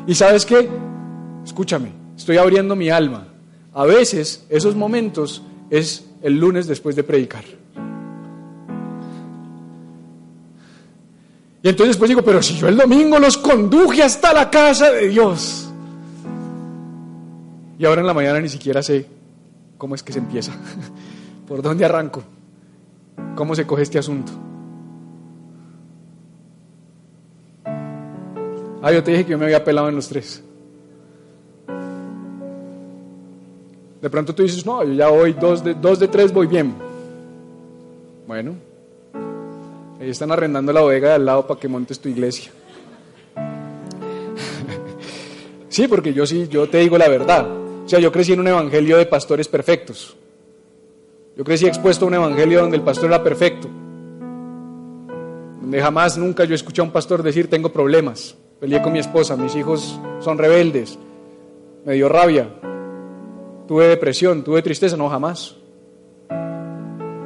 [0.06, 0.68] Y sabes qué?
[1.44, 3.28] Escúchame, estoy abriendo mi alma.
[3.72, 7.44] A veces esos momentos es el lunes después de predicar.
[11.66, 15.08] Y entonces después digo, pero si yo el domingo los conduje hasta la casa de
[15.08, 15.68] Dios.
[17.76, 19.04] Y ahora en la mañana ni siquiera sé
[19.76, 20.52] cómo es que se empieza,
[21.48, 22.22] por dónde arranco,
[23.34, 24.30] cómo se coge este asunto.
[28.80, 30.44] Ah, yo te dije que yo me había pelado en los tres.
[34.00, 36.72] De pronto tú dices, no, yo ya voy dos de, dos de tres, voy bien.
[38.24, 38.54] Bueno,
[40.00, 42.52] ahí están arrendando la bodega de al lado para que montes tu iglesia.
[45.68, 47.46] sí, porque yo sí, yo te digo la verdad.
[47.84, 50.16] O sea, yo crecí en un evangelio de pastores perfectos.
[51.36, 53.68] Yo crecí expuesto a un evangelio donde el pastor era perfecto.
[55.60, 58.36] Donde jamás, nunca yo escuché a un pastor decir, tengo problemas.
[58.58, 60.98] Peleé con mi esposa, mis hijos son rebeldes.
[61.84, 62.48] Me dio rabia,
[63.68, 65.56] tuve depresión, tuve tristeza, no jamás.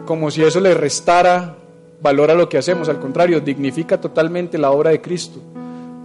[0.04, 1.59] Como si eso le restara
[2.00, 5.40] valor a lo que hacemos, al contrario, dignifica totalmente la obra de Cristo.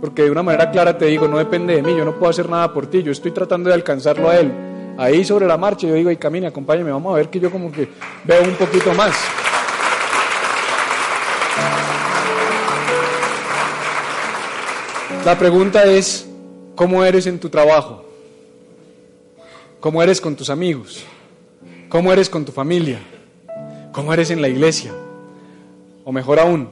[0.02, 2.50] Porque de una manera clara te digo, no depende de mí, yo no puedo hacer
[2.50, 4.52] nada por ti, yo estoy tratando de alcanzarlo a Él.
[4.98, 7.72] Ahí sobre la marcha yo digo, y camine, acompáñame, vamos a ver que yo como
[7.72, 7.90] que
[8.24, 9.16] veo un poquito más.
[15.26, 16.30] La pregunta es,
[16.76, 18.06] ¿cómo eres en tu trabajo?
[19.86, 21.04] cómo eres con tus amigos,
[21.90, 23.00] cómo eres con tu familia,
[23.92, 24.92] cómo eres en la iglesia,
[26.06, 26.70] o mejor aún,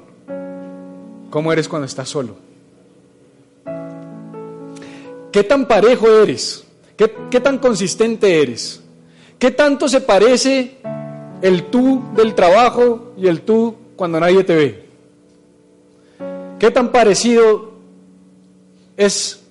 [1.30, 2.36] cómo eres cuando estás solo.
[5.32, 6.64] ¿Qué tan parejo eres?
[6.96, 8.82] ¿Qué, tan consistente eres?
[9.40, 10.78] ¿Qué tanto se parece
[11.42, 14.86] el tú del trabajo y el tú cuando nadie te ve?
[16.60, 17.74] ¿Qué tan parecido
[18.96, 19.44] es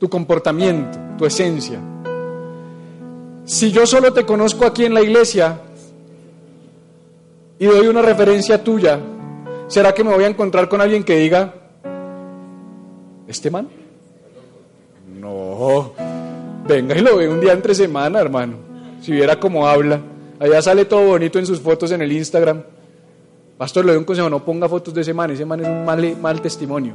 [0.00, 1.78] tu comportamiento, tu esencia?
[3.44, 5.60] Si yo solo te conozco aquí en la iglesia
[7.60, 8.98] y doy una referencia tuya,
[9.68, 11.54] ¿será que me voy a encontrar con alguien que diga,
[13.28, 13.68] ¿este man?
[15.20, 15.92] No,
[16.66, 18.56] venga y lo ve un día entre semana, hermano.
[19.02, 20.00] Si viera cómo habla,
[20.38, 22.62] allá sale todo bonito en sus fotos en el Instagram.
[23.58, 25.84] Pastor, le doy un consejo, no ponga fotos de ese man, ese man es un
[25.84, 26.94] mal, mal testimonio.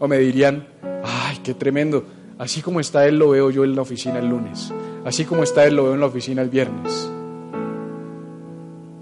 [0.00, 0.66] O me dirían,
[1.04, 2.02] ay, qué tremendo.
[2.36, 4.72] Así como está Él, lo veo yo en la oficina el lunes.
[5.04, 7.08] Así como está Él, lo veo en la oficina el viernes.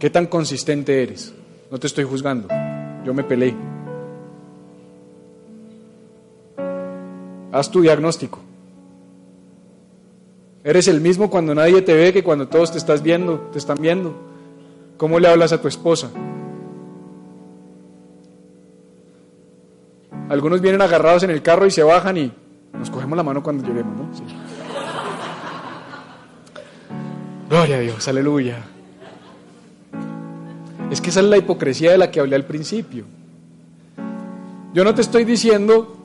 [0.05, 1.33] ¿Qué tan consistente eres?
[1.71, 2.47] No te estoy juzgando.
[3.07, 3.55] Yo me peleé.
[7.51, 8.39] Haz tu diagnóstico.
[10.63, 13.79] ¿Eres el mismo cuando nadie te ve que cuando todos te estás viendo, te están
[13.81, 14.15] viendo?
[14.99, 16.11] ¿Cómo le hablas a tu esposa?
[20.29, 22.31] Algunos vienen agarrados en el carro y se bajan y
[22.75, 24.11] nos cogemos la mano cuando lleguemos, ¿no?
[27.49, 28.74] Gloria a Dios, aleluya.
[30.95, 33.05] Es que esa es la hipocresía de la que hablé al principio.
[34.73, 35.97] Yo no te estoy diciendo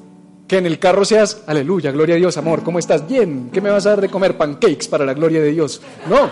[0.48, 3.08] que en el carro seas, aleluya, gloria a Dios, amor, ¿cómo estás?
[3.08, 4.36] Bien, ¿qué me vas a dar de comer?
[4.36, 5.80] Pancakes para la gloria de Dios.
[6.10, 6.32] No.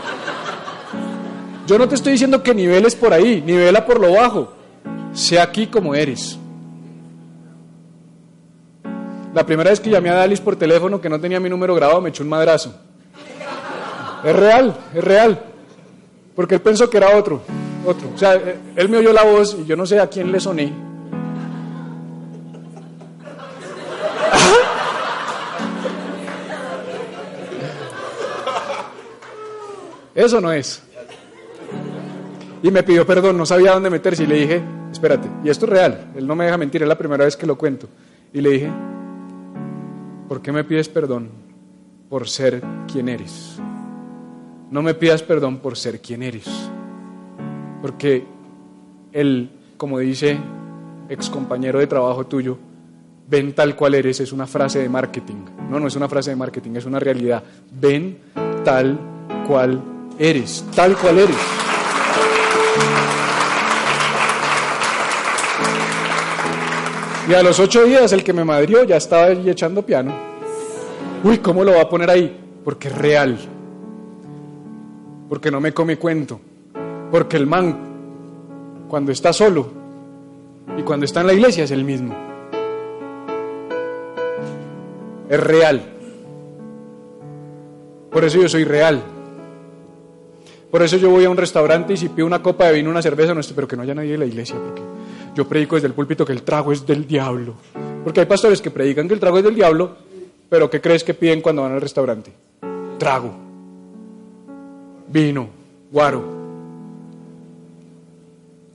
[1.68, 4.54] Yo no te estoy diciendo que niveles por ahí, nivela por lo bajo.
[5.14, 6.40] Sea aquí como eres.
[9.36, 12.02] La primera vez que llamé a Dalis por teléfono que no tenía mi número grabado
[12.02, 12.74] me echó un madrazo.
[14.24, 15.44] Es real, es real.
[16.36, 17.44] Porque él pensó que era otro,
[17.86, 18.10] otro.
[18.14, 20.40] O sea, eh, él me oyó la voz y yo no sé a quién le
[20.40, 20.74] soné.
[30.16, 30.82] Eso no es.
[32.64, 35.72] Y me pidió perdón, no sabía dónde meterse y le dije, espérate, y esto es
[35.72, 37.88] real, él no me deja mentir, es la primera vez que lo cuento.
[38.34, 38.72] Y le dije,
[40.28, 41.30] ¿por qué me pides perdón
[42.10, 43.60] por ser quien eres?
[44.72, 46.48] No me pidas perdón por ser quien eres
[47.82, 48.26] porque
[49.12, 50.38] el, como dice
[51.10, 52.58] ex compañero de trabajo tuyo,
[53.30, 55.46] ven tal cual eres, es una frase de marketing.
[55.70, 57.44] No, no es una frase de marketing, es una realidad.
[57.72, 58.18] Ven
[58.64, 58.98] tal
[59.48, 59.82] cual
[60.18, 61.38] eres, tal cual eres.
[67.30, 70.14] Y a los ocho días el que me madrió ya estaba ahí echando piano.
[71.24, 72.40] Uy, ¿cómo lo va a poner ahí?
[72.64, 73.38] Porque es real.
[75.28, 76.40] Porque no me come cuento.
[77.12, 77.78] Porque el man,
[78.88, 79.68] cuando está solo
[80.78, 82.14] y cuando está en la iglesia, es el mismo.
[85.30, 85.82] Es real.
[88.12, 89.02] Por eso yo soy real.
[90.72, 93.02] Por eso yo voy a un restaurante y si pido una copa de vino, una
[93.02, 94.82] cerveza, no estoy, pero que no haya nadie en la iglesia, porque
[95.34, 97.54] yo predico desde el púlpito que el trago es del diablo.
[98.04, 99.96] Porque hay pastores que predican que el trago es del diablo,
[100.50, 102.32] pero ¿qué crees que piden cuando van al restaurante?
[102.98, 103.32] Trago,
[105.08, 105.48] vino,
[105.92, 106.37] guaro.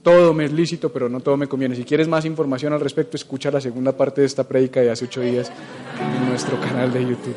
[0.03, 1.77] Todo me es lícito, pero no todo me conviene.
[1.77, 5.05] Si quieres más información al respecto, escucha la segunda parte de esta prédica de hace
[5.05, 5.49] ocho días
[5.97, 7.35] en nuestro canal de YouTube.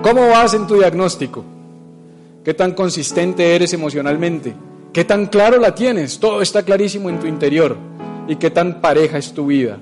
[0.00, 1.44] ¿Cómo vas en tu diagnóstico?
[2.44, 4.54] ¿Qué tan consistente eres emocionalmente?
[4.92, 6.20] ¿Qué tan claro la tienes?
[6.20, 7.76] Todo está clarísimo en tu interior.
[8.28, 9.78] ¿Y qué tan pareja es tu vida?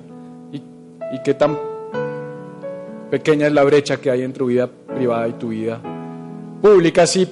[0.51, 1.57] ¿Y, y qué tan
[3.11, 5.79] pequeña es la brecha que hay entre tu vida privada y tu vida
[6.63, 7.05] pública?
[7.05, 7.27] Si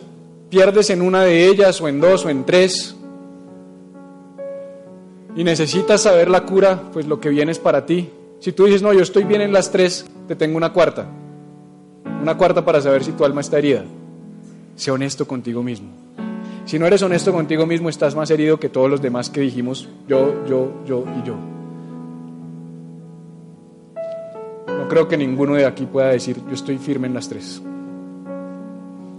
[0.49, 2.96] pierdes en una de ellas, o en dos, o en tres,
[5.37, 8.09] y necesitas saber la cura, pues lo que viene es para ti.
[8.39, 11.05] Si tú dices, no, yo estoy bien en las tres, te tengo una cuarta.
[12.19, 13.85] Una cuarta para saber si tu alma está herida.
[14.75, 15.89] Sé honesto contigo mismo.
[16.65, 19.87] Si no eres honesto contigo mismo, estás más herido que todos los demás que dijimos
[20.07, 21.35] yo, yo, yo y yo.
[24.67, 27.61] No creo que ninguno de aquí pueda decir yo estoy firme en las tres.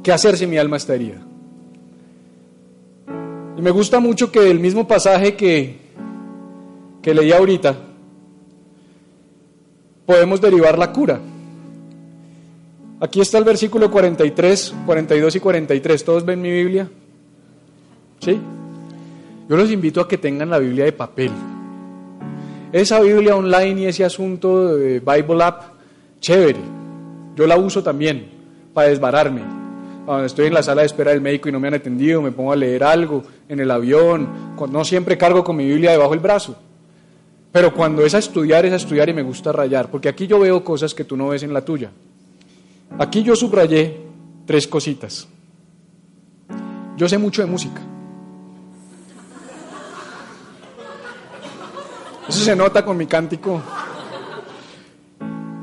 [0.03, 1.23] ¿Qué hacer si mi alma está herida?
[3.57, 5.88] Y me gusta mucho que el mismo pasaje que,
[7.03, 7.77] que leí ahorita,
[10.07, 11.21] podemos derivar la cura.
[13.01, 16.05] Aquí está el versículo 43, 42 y 43.
[16.05, 16.89] ¿Todos ven mi Biblia?
[18.19, 18.41] ¿Sí?
[19.49, 21.31] Yo los invito a que tengan la Biblia de papel.
[22.73, 25.63] Esa Biblia online y ese asunto de Bible App,
[26.21, 26.59] chévere.
[27.37, 28.29] Yo la uso también
[28.75, 29.43] para desbararme.
[30.05, 32.33] Cuando estoy en la sala de espera del médico y no me han atendido, me
[32.33, 34.29] pongo a leer algo en el avión.
[34.71, 36.57] No siempre cargo con mi Biblia debajo del brazo.
[37.53, 39.91] Pero cuando es a estudiar, es a estudiar y me gusta rayar.
[39.91, 41.91] Porque aquí yo veo cosas que tú no ves en la tuya.
[42.99, 44.01] Aquí yo subrayé
[44.47, 45.29] tres cositas.
[46.97, 47.81] Yo sé mucho de música.
[52.29, 53.63] Eso se nota con mi cántico.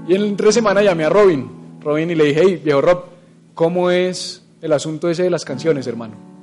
[0.08, 1.50] Y en tres semanas llamé a Robin,
[1.82, 3.06] Robin y le dije, hey, viejo Rob,
[3.54, 6.35] ¿cómo es el asunto ese de las canciones, hermano?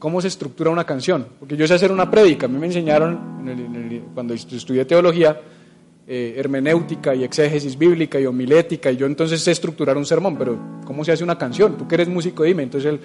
[0.00, 1.26] ¿Cómo se estructura una canción?
[1.38, 5.38] Porque yo sé hacer una prédica, a mí me enseñaron cuando estudié teología,
[6.08, 10.58] eh, hermenéutica y exégesis bíblica y homilética, y yo entonces sé estructurar un sermón, pero
[10.86, 11.76] ¿cómo se hace una canción?
[11.76, 12.62] Tú que eres músico, dime.
[12.62, 13.00] Entonces él,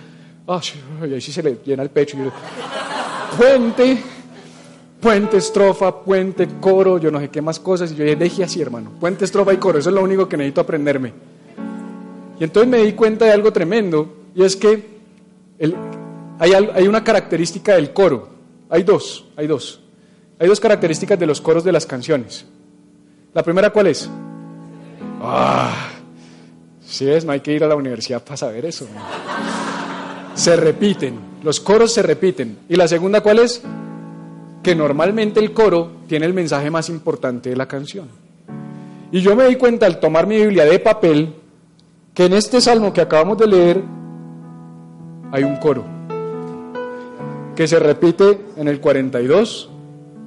[0.46, 0.62] oh,
[1.02, 2.16] ahí sí se le llena el pecho.
[2.16, 2.32] Y yo,
[3.38, 3.98] puente,
[5.02, 7.92] puente, estrofa, puente, coro, yo no sé qué más cosas.
[7.92, 10.62] Y yo dije así, hermano, puente, estrofa y coro, eso es lo único que necesito
[10.62, 11.12] aprenderme.
[12.40, 14.96] Y entonces me di cuenta de algo tremendo, y es que
[15.60, 15.76] el,
[16.40, 18.30] hay, una característica del coro,
[18.70, 19.82] hay dos, hay dos.
[20.38, 22.46] Hay dos características de los coros de las canciones.
[23.34, 24.10] La primera, ¿cuál es?
[25.22, 25.92] Ah,
[26.86, 28.86] sí es, no hay que ir a la universidad para saber eso.
[30.34, 32.60] Se repiten, los coros se repiten.
[32.68, 33.62] ¿Y la segunda cuál es?
[34.62, 38.10] Que normalmente el coro tiene el mensaje más importante de la canción.
[39.12, 41.34] Y yo me di cuenta al tomar mi Biblia de papel
[42.14, 43.82] que en este salmo que acabamos de leer
[45.32, 45.95] hay un coro
[47.56, 49.70] que se repite en el 42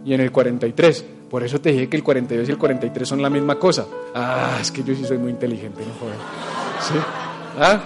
[0.05, 1.05] y en el 43.
[1.31, 3.87] Por eso te dije que el 42 y el 43 son la misma cosa.
[4.15, 6.17] Ah, es que yo sí soy muy inteligente, no joder.
[6.81, 6.95] ¿Sí?
[7.59, 7.81] ¿Ah?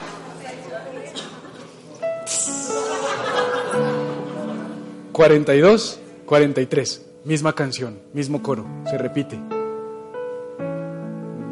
[5.13, 5.97] ¿42?
[6.25, 7.07] 43.
[7.25, 9.39] Misma canción, mismo coro, se repite.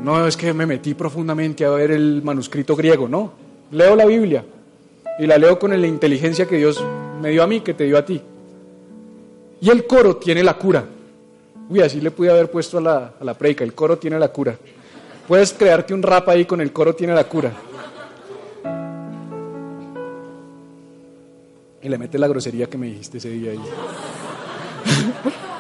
[0.02, 3.32] No es que me metí profundamente a ver el manuscrito griego, no.
[3.70, 4.44] Leo la Biblia
[5.18, 6.82] y la leo con la inteligencia que Dios
[7.20, 8.20] me dio a mí, que te dio a ti.
[9.60, 10.84] Y el coro tiene la cura.
[11.68, 14.28] Uy, así le pude haber puesto a la, a la predica, el coro tiene la
[14.28, 14.56] cura.
[15.28, 17.52] Puedes crearte un rap ahí con el coro tiene la cura.
[21.82, 23.60] Y le metes la grosería que me dijiste ese día ahí.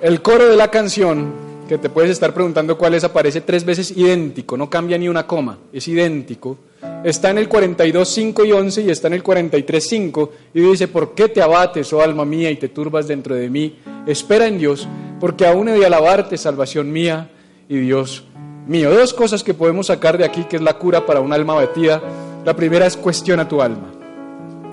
[0.00, 1.32] El coro de la canción,
[1.68, 5.26] que te puedes estar preguntando cuál es, aparece tres veces idéntico, no cambia ni una
[5.26, 6.58] coma, es idéntico.
[7.04, 10.88] Está en el 42, 5 y 11 y está en el 43, 5 y dice,
[10.88, 13.76] ¿por qué te abates, oh alma mía, y te turbas dentro de mí?
[14.06, 14.88] Espera en Dios,
[15.20, 17.30] porque aún he de alabarte, salvación mía
[17.68, 18.24] y Dios
[18.66, 18.90] mío.
[18.90, 22.02] Dos cosas que podemos sacar de aquí, que es la cura para un alma abatida.
[22.44, 23.92] La primera es cuestiona tu alma.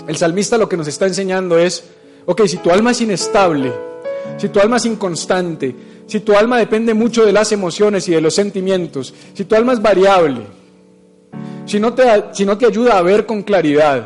[0.07, 1.83] El salmista lo que nos está enseñando es,
[2.25, 3.71] ok, si tu alma es inestable,
[4.37, 5.75] si tu alma es inconstante,
[6.07, 9.73] si tu alma depende mucho de las emociones y de los sentimientos, si tu alma
[9.73, 10.41] es variable,
[11.65, 14.05] si no te, si no te ayuda a ver con claridad,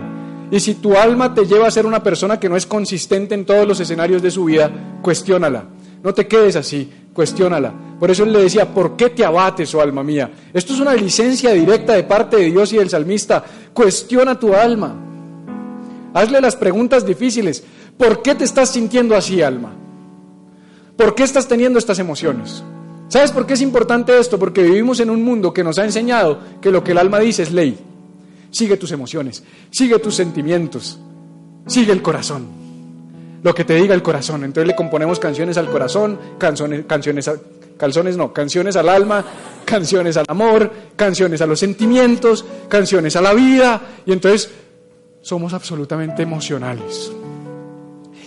[0.50, 3.46] y si tu alma te lleva a ser una persona que no es consistente en
[3.46, 5.66] todos los escenarios de su vida, cuestiónala.
[6.04, 7.74] No te quedes así, cuestiónala.
[8.00, 10.32] Por eso él le decía, ¿por qué te abates, oh alma mía?
[10.54, 13.44] Esto es una licencia directa de parte de Dios y del salmista.
[13.74, 14.96] Cuestiona tu alma.
[16.14, 17.64] Hazle las preguntas difíciles.
[17.98, 19.74] ¿Por qué te estás sintiendo así, alma?
[20.96, 22.64] ¿Por qué estás teniendo estas emociones?
[23.10, 24.38] ¿Sabes por qué es importante esto?
[24.38, 27.44] Porque vivimos en un mundo que nos ha enseñado que lo que el alma dice
[27.44, 27.78] es ley.
[28.52, 31.00] Sigue tus emociones, sigue tus sentimientos,
[31.68, 32.48] sigue el corazón.
[33.44, 34.44] Lo que te diga el corazón.
[34.44, 37.30] Entonces le componemos canciones al corazón, canciones, canciones,
[37.78, 39.24] calzones no, canciones al alma,
[39.64, 43.82] canciones al amor, canciones a los sentimientos, canciones a la vida.
[44.06, 44.50] Y entonces
[45.22, 47.12] somos absolutamente emocionales.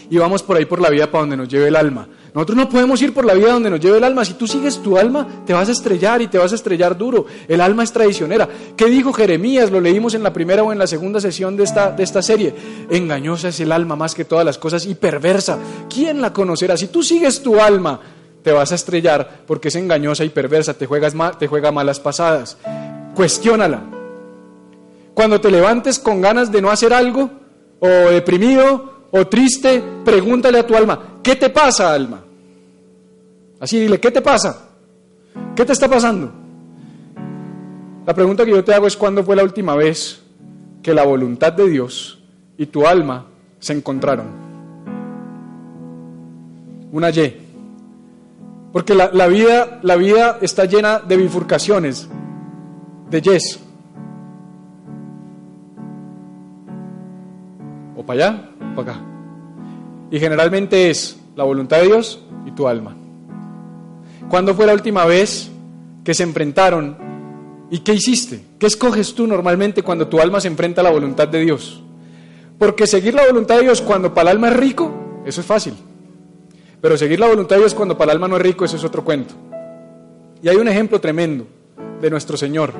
[0.08, 2.08] Y vamos por ahí por la vida para donde nos lleve el alma.
[2.34, 4.24] Nosotros no podemos ir por la vida donde nos lleve el alma.
[4.24, 7.26] Si tú sigues tu alma, te vas a estrellar y te vas a estrellar duro.
[7.48, 8.48] El alma es traicionera.
[8.76, 9.70] ¿Qué dijo Jeremías?
[9.70, 12.54] Lo leímos en la primera o en la segunda sesión de esta, de esta serie.
[12.88, 15.58] Engañosa es el alma más que todas las cosas y perversa.
[15.92, 16.76] ¿Quién la conocerá?
[16.76, 18.00] Si tú sigues tu alma,
[18.42, 20.74] te vas a estrellar porque es engañosa y perversa.
[20.74, 22.58] Te, juegas te juega malas pasadas.
[23.14, 23.82] Cuestiónala.
[25.14, 27.30] Cuando te levantes con ganas de no hacer algo,
[27.80, 32.22] o deprimido, o triste, pregúntale a tu alma, ¿Qué te pasa, alma?
[33.60, 34.68] Así dile, ¿qué te pasa?
[35.54, 36.32] ¿Qué te está pasando?
[38.06, 40.22] La pregunta que yo te hago es cuándo fue la última vez
[40.82, 42.18] que la voluntad de Dios
[42.56, 43.26] y tu alma
[43.58, 44.26] se encontraron.
[46.92, 47.46] Una Y.
[48.72, 52.08] Porque la, la, vida, la vida está llena de bifurcaciones,
[53.10, 53.60] de yes.
[57.96, 59.09] O para allá, o para acá.
[60.10, 62.96] Y generalmente es la voluntad de Dios y tu alma.
[64.28, 65.50] ¿Cuándo fue la última vez
[66.04, 66.96] que se enfrentaron?
[67.70, 68.40] ¿Y qué hiciste?
[68.58, 71.82] ¿Qué escoges tú normalmente cuando tu alma se enfrenta a la voluntad de Dios?
[72.58, 75.74] Porque seguir la voluntad de Dios cuando para el alma es rico, eso es fácil.
[76.80, 78.84] Pero seguir la voluntad de Dios cuando para el alma no es rico, eso es
[78.84, 79.34] otro cuento.
[80.42, 81.46] Y hay un ejemplo tremendo
[82.00, 82.72] de nuestro Señor,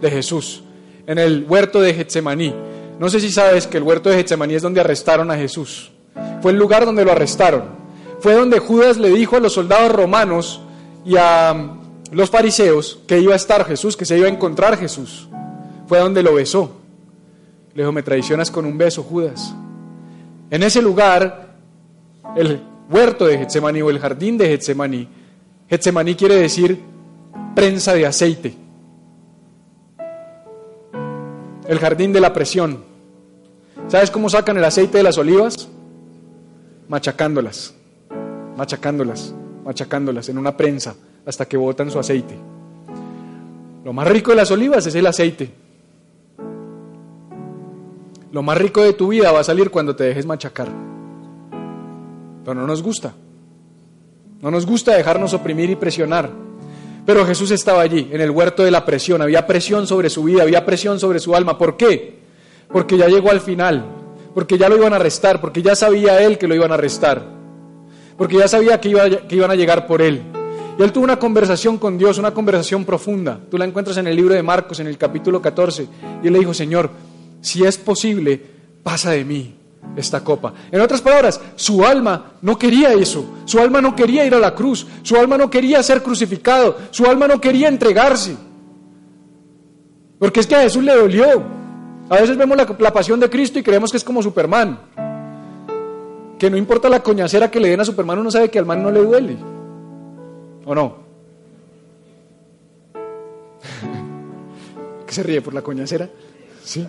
[0.00, 0.62] de Jesús,
[1.06, 2.54] en el huerto de Getsemaní.
[2.98, 5.92] No sé si sabes que el huerto de Getsemaní es donde arrestaron a Jesús.
[6.40, 7.64] Fue el lugar donde lo arrestaron.
[8.20, 10.60] Fue donde Judas le dijo a los soldados romanos
[11.04, 11.78] y a um,
[12.10, 15.28] los fariseos que iba a estar Jesús, que se iba a encontrar Jesús.
[15.86, 16.72] Fue donde lo besó.
[17.74, 19.54] Le dijo, me traicionas con un beso, Judas.
[20.50, 21.54] En ese lugar,
[22.36, 22.60] el
[22.90, 25.08] huerto de Getsemaní o el jardín de Getsemaní,
[25.68, 26.80] Getsemaní quiere decir
[27.54, 28.54] prensa de aceite.
[31.66, 32.82] El jardín de la presión.
[33.88, 35.68] ¿Sabes cómo sacan el aceite de las olivas?
[36.88, 37.74] Machacándolas,
[38.56, 39.34] machacándolas,
[39.64, 40.94] machacándolas en una prensa
[41.26, 42.34] hasta que botan su aceite.
[43.84, 45.50] Lo más rico de las olivas es el aceite.
[48.32, 50.68] Lo más rico de tu vida va a salir cuando te dejes machacar.
[52.44, 53.14] Pero no nos gusta.
[54.40, 56.30] No nos gusta dejarnos oprimir y presionar.
[57.04, 59.22] Pero Jesús estaba allí, en el huerto de la presión.
[59.22, 61.56] Había presión sobre su vida, había presión sobre su alma.
[61.56, 62.18] ¿Por qué?
[62.70, 63.97] Porque ya llegó al final
[64.38, 67.24] porque ya lo iban a arrestar, porque ya sabía él que lo iban a arrestar,
[68.16, 70.22] porque ya sabía que, iba, que iban a llegar por él.
[70.78, 73.40] Y él tuvo una conversación con Dios, una conversación profunda.
[73.50, 75.88] Tú la encuentras en el libro de Marcos, en el capítulo 14.
[76.22, 76.88] Y él le dijo, Señor,
[77.40, 78.40] si es posible,
[78.84, 79.56] pasa de mí
[79.96, 80.54] esta copa.
[80.70, 83.24] En otras palabras, su alma no quería eso.
[83.44, 84.86] Su alma no quería ir a la cruz.
[85.02, 86.78] Su alma no quería ser crucificado.
[86.92, 88.36] Su alma no quería entregarse.
[90.16, 91.58] Porque es que a Jesús le dolió.
[92.10, 94.78] A veces vemos la, pasión de Cristo y creemos que es como Superman.
[96.38, 98.82] Que no importa la coñacera que le den a Superman, uno sabe que al man
[98.82, 99.36] no le duele.
[100.64, 100.96] ¿O no?
[105.06, 106.08] ¿Qué se ríe por la coñacera?
[106.64, 106.88] Sí.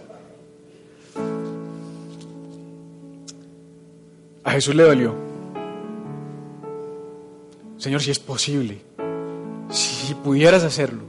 [4.43, 5.13] A Jesús le dolió.
[7.77, 8.81] Señor, si es posible,
[9.69, 11.03] si pudieras hacerlo,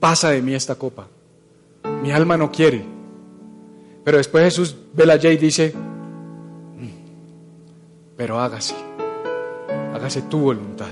[0.00, 1.06] pasa de mí esta copa.
[2.02, 2.93] Mi alma no quiere.
[4.04, 6.88] Pero después Jesús ve la y dice, "Mm,
[8.16, 8.74] pero hágase,
[9.94, 10.88] hágase tu voluntad.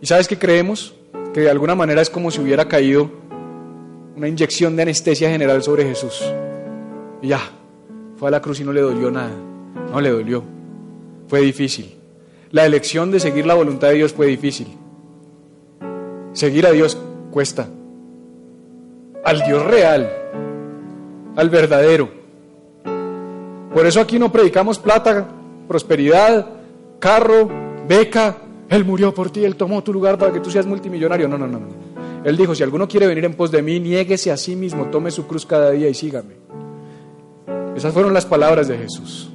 [0.00, 0.94] ¿Y sabes qué creemos?
[1.34, 3.10] Que de alguna manera es como si hubiera caído
[4.16, 6.22] una inyección de anestesia general sobre Jesús.
[7.20, 7.40] Y ya,
[8.16, 9.30] fue a la cruz y no le dolió nada.
[9.90, 10.42] No le dolió.
[11.28, 11.94] Fue difícil.
[12.50, 14.68] La elección de seguir la voluntad de Dios fue difícil.
[16.32, 16.98] Seguir a Dios
[17.30, 17.68] cuesta.
[19.24, 20.10] Al Dios real,
[21.36, 22.21] al verdadero.
[23.74, 25.26] Por eso aquí no predicamos plata,
[25.66, 26.46] prosperidad,
[26.98, 27.48] carro,
[27.88, 28.38] beca.
[28.68, 31.28] Él murió por ti, Él tomó tu lugar para que tú seas multimillonario.
[31.28, 31.60] No, no, no.
[32.24, 35.10] Él dijo, si alguno quiere venir en pos de mí, niéguese a sí mismo, tome
[35.10, 36.36] su cruz cada día y sígame.
[37.74, 39.30] Esas fueron las palabras de Jesús.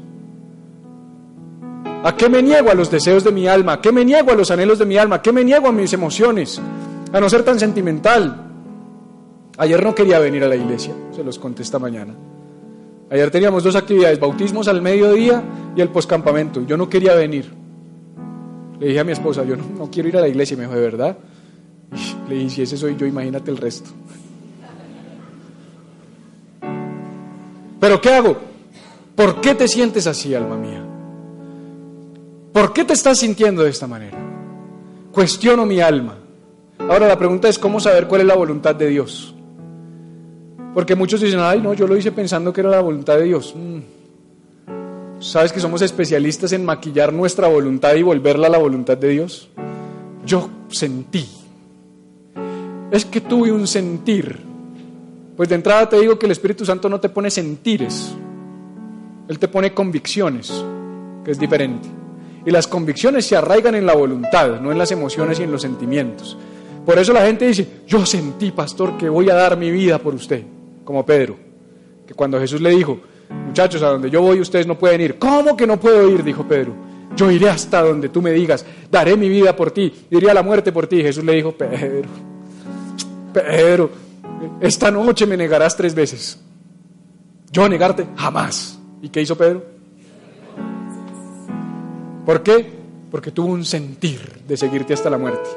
[2.03, 3.73] ¿A qué me niego a los deseos de mi alma?
[3.73, 5.17] ¿A qué me niego a los anhelos de mi alma?
[5.17, 6.61] ¿A qué me niego a mis emociones?
[7.11, 8.45] A no ser tan sentimental.
[9.57, 12.13] Ayer no quería venir a la iglesia, se los conté esta mañana.
[13.09, 15.41] Ayer teníamos dos actividades, bautismos al mediodía
[15.75, 16.65] y el poscampamento.
[16.65, 17.53] Yo no quería venir.
[18.79, 20.55] Le dije a mi esposa, yo no, quiero ir a la iglesia.
[20.55, 21.17] Y me dijo, ¿de verdad?
[22.27, 23.89] Le dije, si ese soy yo, imagínate el resto.
[27.79, 28.37] Pero ¿qué hago?
[29.15, 30.83] ¿Por qué te sientes así, alma mía?
[32.51, 34.17] ¿Por qué te estás sintiendo de esta manera?
[35.11, 36.17] Cuestiono mi alma.
[36.79, 39.33] Ahora la pregunta es cómo saber cuál es la voluntad de Dios.
[40.77, 43.51] Porque muchos dicen, ay, no, yo lo hice pensando que era la voluntad de Dios.
[43.57, 45.19] Mm.
[45.19, 49.49] ¿Sabes que somos especialistas en maquillar nuestra voluntad y volverla a la voluntad de Dios?
[50.23, 51.27] Yo sentí.
[52.91, 54.37] Es que tuve un sentir.
[55.35, 58.15] Pues de entrada te digo que el Espíritu Santo no te pone sentires,
[59.27, 60.63] Él te pone convicciones,
[61.25, 61.89] que es diferente.
[62.45, 65.63] Y las convicciones se arraigan en la voluntad, no en las emociones y en los
[65.63, 66.37] sentimientos.
[66.85, 70.13] Por eso la gente dice, yo sentí, pastor, que voy a dar mi vida por
[70.13, 70.43] usted,
[70.87, 71.35] como Pedro,
[72.07, 72.97] que cuando Jesús le dijo,
[73.29, 75.19] muchachos, a donde yo voy ustedes no pueden ir.
[75.19, 76.23] ¿Cómo que no puedo ir?
[76.23, 76.73] Dijo Pedro.
[77.13, 80.43] Yo iré hasta donde tú me digas, daré mi vida por ti, iría a la
[80.43, 81.01] muerte por ti.
[81.01, 82.07] Jesús le dijo, Pedro,
[83.33, 83.89] Pedro,
[84.61, 86.39] esta noche me negarás tres veces.
[87.51, 88.79] Yo negarte jamás.
[89.01, 89.65] ¿Y qué hizo Pedro?
[92.25, 92.65] ¿Por qué?
[93.11, 95.49] Porque tuvo un sentir de seguirte hasta la muerte.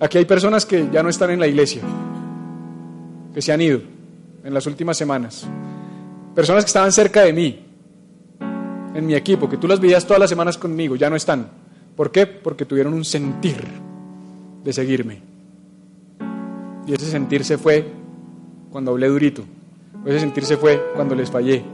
[0.00, 1.82] Aquí hay personas que ya no están en la iglesia,
[3.34, 3.80] que se han ido
[4.44, 5.46] en las últimas semanas.
[6.34, 7.66] Personas que estaban cerca de mí,
[8.94, 11.48] en mi equipo, que tú las veías todas las semanas conmigo, ya no están.
[11.96, 12.26] ¿Por qué?
[12.26, 13.64] Porque tuvieron un sentir
[14.64, 15.20] de seguirme.
[16.86, 17.86] Y ese sentir se fue
[18.70, 19.44] cuando hablé durito.
[20.06, 21.64] ese sentir se fue cuando les fallé.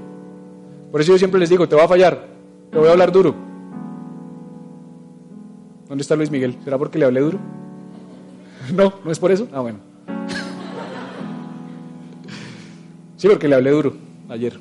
[0.91, 2.27] Por eso yo siempre les digo, te voy a fallar,
[2.71, 3.35] te voy a hablar duro.
[5.89, 6.57] ¿Dónde está Luis Miguel?
[6.65, 7.39] ¿Será porque le hablé duro?
[8.75, 9.47] No, no es por eso.
[9.53, 9.79] Ah, bueno.
[13.17, 13.95] Sí, porque le hablé duro
[14.29, 14.59] ayer.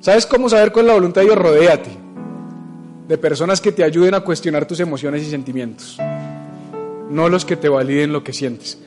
[0.00, 1.38] ¿Sabes cómo saber cuál es la voluntad de Dios?
[1.38, 1.90] Rodéate
[3.08, 5.98] de personas que te ayuden a cuestionar tus emociones y sentimientos,
[7.08, 8.78] no los que te validen lo que sientes.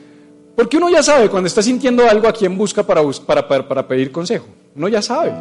[0.54, 4.12] Porque uno ya sabe cuando está sintiendo algo a quién busca para, para, para, pedir
[4.12, 4.46] consejo.
[4.76, 5.32] Uno ya sabe.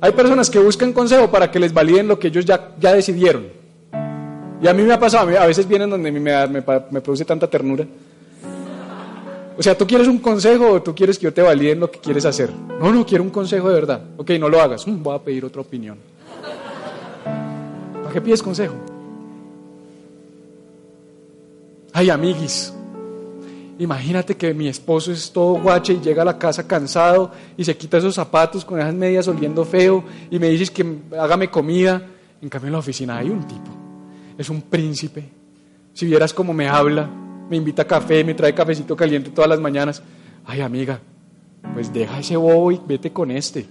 [0.00, 3.46] Hay personas que buscan consejo para que les validen lo que ellos ya, ya decidieron.
[4.62, 7.48] Y a mí me ha pasado, a veces vienen donde me, me, me produce tanta
[7.48, 7.86] ternura.
[9.56, 11.90] O sea, ¿tú quieres un consejo o tú quieres que yo te valide en lo
[11.90, 12.50] que quieres hacer?
[12.80, 14.02] No, no, quiero un consejo de verdad.
[14.16, 14.86] Ok, no lo hagas.
[14.86, 15.96] Mm, voy a pedir otra opinión.
[18.02, 18.74] ¿Para qué pides consejo?
[21.92, 22.72] Ay, amiguis.
[23.78, 27.76] Imagínate que mi esposo es todo guache y llega a la casa cansado y se
[27.76, 30.84] quita esos zapatos con esas medias oliendo feo y me dices que
[31.16, 32.10] hágame comida.
[32.42, 33.70] En cambio en la oficina hay un tipo.
[34.36, 35.24] Es un príncipe.
[35.92, 37.08] Si vieras cómo me habla,
[37.48, 40.02] me invita a café, me trae cafecito caliente todas las mañanas.
[40.44, 41.00] Ay, amiga,
[41.74, 43.66] pues deja ese bobo y vete con este.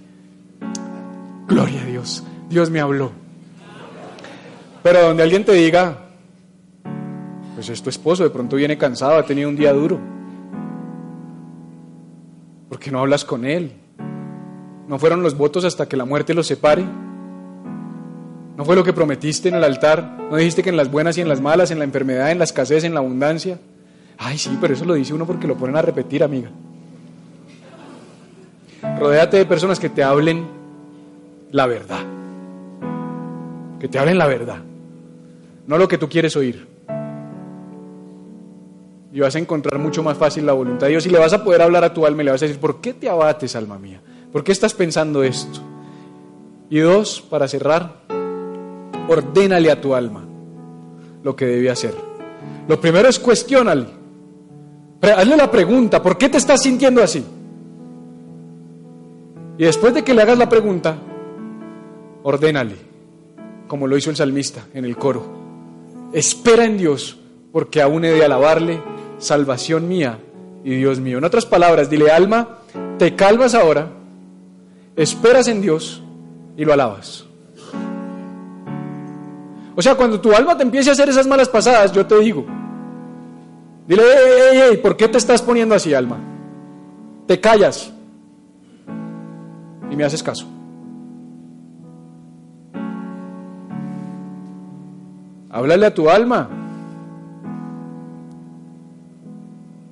[1.46, 3.12] Gloria a Dios, Dios me habló.
[4.82, 5.98] Pero donde alguien te diga,
[7.54, 9.98] pues es tu esposo, de pronto viene cansado, ha tenido un día duro.
[12.68, 13.72] ¿Por qué no hablas con él?
[14.88, 16.84] ¿No fueron los votos hasta que la muerte los separe?
[18.56, 20.18] ¿No fue lo que prometiste en el altar?
[20.30, 22.44] ¿No dijiste que en las buenas y en las malas, en la enfermedad, en la
[22.44, 23.58] escasez, en la abundancia?
[24.16, 26.50] Ay, sí, pero eso lo dice uno porque lo ponen a repetir, amiga.
[28.98, 30.46] Rodéate de personas que te hablen
[31.50, 32.04] la verdad.
[33.80, 34.58] Que te hablen la verdad.
[35.66, 36.68] No lo que tú quieres oír.
[39.12, 41.42] Y vas a encontrar mucho más fácil la voluntad de Dios y le vas a
[41.42, 43.78] poder hablar a tu alma y le vas a decir, ¿por qué te abates, alma
[43.78, 44.00] mía?
[44.32, 45.60] ¿Por qué estás pensando esto?
[46.68, 48.04] Y dos, para cerrar,
[49.08, 50.24] ordénale a tu alma
[51.22, 51.94] lo que debe hacer.
[52.68, 53.88] Lo primero es cuestional.
[55.00, 57.24] hazle la pregunta, ¿por qué te estás sintiendo así?
[59.56, 60.96] Y después de que le hagas la pregunta,
[62.22, 62.76] ordénale,
[63.68, 65.24] como lo hizo el salmista en el coro.
[66.12, 67.18] Espera en Dios,
[67.52, 68.82] porque aún he de alabarle,
[69.18, 70.18] salvación mía
[70.64, 71.18] y Dios mío.
[71.18, 72.58] En otras palabras, dile, alma,
[72.98, 73.90] te calmas ahora,
[74.96, 76.02] esperas en Dios
[76.56, 77.26] y lo alabas.
[79.76, 82.44] O sea, cuando tu alma te empiece a hacer esas malas pasadas, yo te digo,
[83.86, 86.18] dile, ey, ey, ¿por qué te estás poniendo así, alma?
[87.26, 87.92] Te callas
[89.90, 90.46] y me haces caso.
[95.50, 96.48] Háblale a tu alma.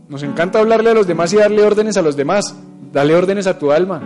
[0.09, 2.57] Nos encanta hablarle a los demás y darle órdenes a los demás.
[2.93, 4.03] Dale órdenes a tu alma.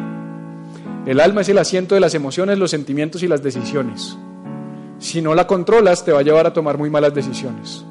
[1.07, 4.16] El alma es el asiento de las emociones, los sentimientos y las decisiones.
[4.99, 7.85] Si no la controlas, te va a llevar a tomar muy malas decisiones.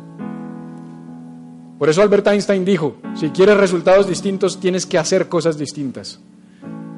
[1.78, 6.20] Por eso Albert Einstein dijo, si quieres resultados distintos, tienes que hacer cosas distintas.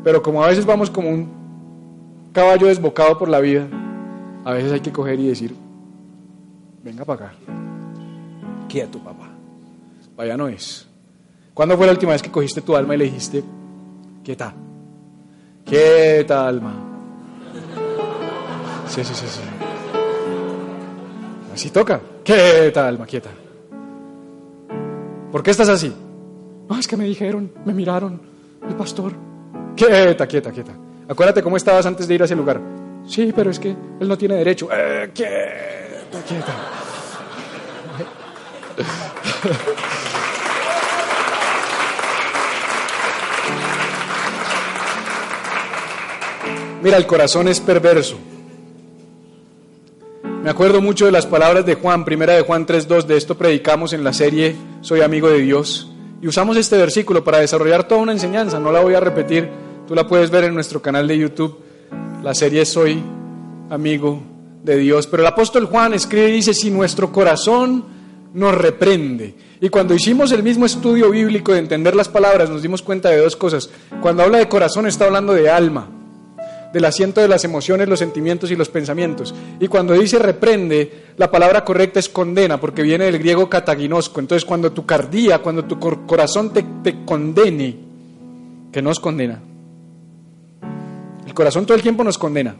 [0.03, 3.67] Pero como a veces vamos como un caballo desbocado por la vida,
[4.45, 5.55] a veces hay que coger y decir,
[6.83, 7.35] venga para acá,
[8.69, 9.29] quieto papá,
[10.15, 10.87] vaya no es.
[11.53, 13.43] ¿Cuándo fue la última vez que cogiste tu alma y le dijiste,
[14.23, 14.53] quieta,
[15.65, 16.75] quieta alma?
[18.87, 19.56] Sí, sí, sí, sí.
[21.57, 23.31] Así toca, quieta alma, quieta.
[25.31, 25.91] ¿Por qué estás así?
[26.69, 28.21] No, es que me dijeron, me miraron,
[28.69, 29.13] el pastor,
[29.75, 30.73] Quieta, quieta, quieta.
[31.09, 32.61] Acuérdate cómo estabas antes de ir a ese lugar.
[33.07, 34.69] Sí, pero es que él no tiene derecho.
[34.71, 36.53] Eh, quieta, quieta.
[46.83, 48.19] Mira, el corazón es perverso.
[50.47, 53.91] Me acuerdo mucho de las palabras de Juan, primera de Juan 3.2, de esto predicamos
[53.91, 55.91] en la serie Soy amigo de Dios.
[56.21, 59.49] Y usamos este versículo para desarrollar toda una enseñanza, no la voy a repetir,
[59.85, 61.59] Tú la puedes ver en nuestro canal de YouTube.
[62.23, 63.03] La serie Soy
[63.69, 64.23] amigo
[64.63, 65.05] de Dios.
[65.07, 67.83] Pero el apóstol Juan escribe y dice, si nuestro corazón
[68.33, 69.35] nos reprende.
[69.59, 73.17] Y cuando hicimos el mismo estudio bíblico de entender las palabras, nos dimos cuenta de
[73.17, 73.69] dos cosas.
[73.99, 75.89] Cuando habla de corazón está hablando de alma,
[76.73, 79.33] del asiento de las emociones, los sentimientos y los pensamientos.
[79.59, 84.19] Y cuando dice reprende, la palabra correcta es condena, porque viene del griego kataginosco.
[84.19, 87.77] Entonces cuando tu cardía, cuando tu corazón te, te condene,
[88.71, 89.41] que nos condena,
[91.37, 92.55] corazón todo el tiempo nos condena.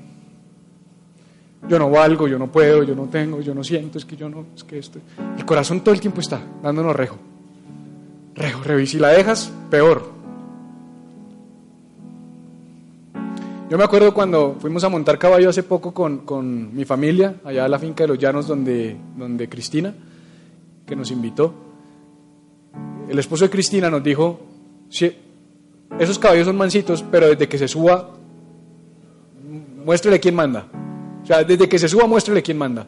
[1.67, 4.29] Yo no valgo, yo no puedo, yo no tengo, yo no siento, es que yo
[4.29, 4.99] no, es que esto.
[5.35, 7.17] El corazón todo el tiempo está dándonos rejo.
[8.35, 8.79] Rejo, rejo.
[8.79, 10.11] Y si la dejas, peor.
[13.69, 17.65] Yo me acuerdo cuando fuimos a montar caballo hace poco con, con mi familia, allá
[17.65, 19.93] a la finca de los llanos donde, donde Cristina,
[20.85, 21.53] que nos invitó.
[23.09, 24.39] El esposo de Cristina nos dijo,
[24.89, 25.15] sí,
[25.99, 28.17] esos caballos son mansitos, pero desde que se suba
[29.87, 30.67] muéstrele quién manda.
[31.23, 32.85] O sea, desde que se suba, muéstrele quién manda.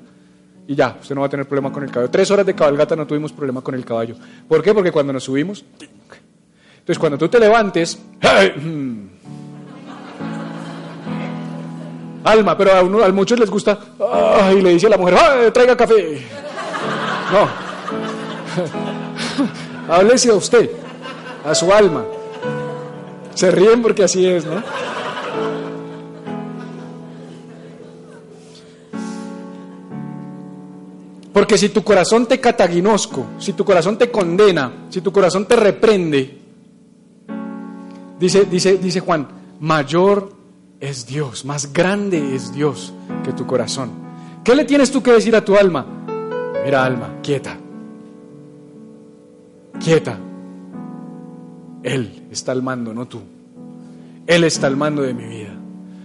[0.67, 2.11] Y ya, usted no va a tener problema con el caballo.
[2.11, 4.15] Tres horas de cabalgata no tuvimos problema con el caballo.
[4.49, 4.73] ¿Por qué?
[4.73, 5.63] Porque cuando nos subimos,
[6.79, 7.97] entonces cuando tú te levantes,
[12.23, 13.77] alma, pero a, uno, a muchos les gusta,
[14.53, 16.21] y le dice a la mujer, traiga café.
[17.31, 17.47] No.
[19.93, 20.69] Háblese a usted,
[21.45, 22.05] a su alma.
[23.33, 24.61] Se ríen porque así es, ¿no?
[31.31, 35.55] Porque si tu corazón te cataginosco, si tu corazón te condena, si tu corazón te
[35.55, 36.37] reprende,
[38.19, 39.27] dice, dice, dice Juan,
[39.59, 40.38] mayor
[40.79, 43.91] es Dios, más grande es Dios que tu corazón.
[44.43, 45.85] ¿Qué le tienes tú que decir a tu alma?
[46.63, 47.57] Mira, alma, quieta.
[49.79, 50.17] Quieta.
[51.83, 53.21] Él está al mando, no tú.
[54.27, 55.55] Él está al mando de mi vida.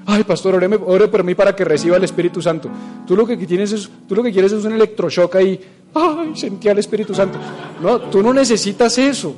[0.06, 2.68] Ay, pastor, ore, por mí para que reciba el Espíritu Santo.
[3.06, 5.60] Tú lo que tú lo que quieres es un electroshock ahí.
[5.94, 7.38] Ay, sentí al Espíritu Santo.
[7.82, 9.34] No, tú no necesitas eso.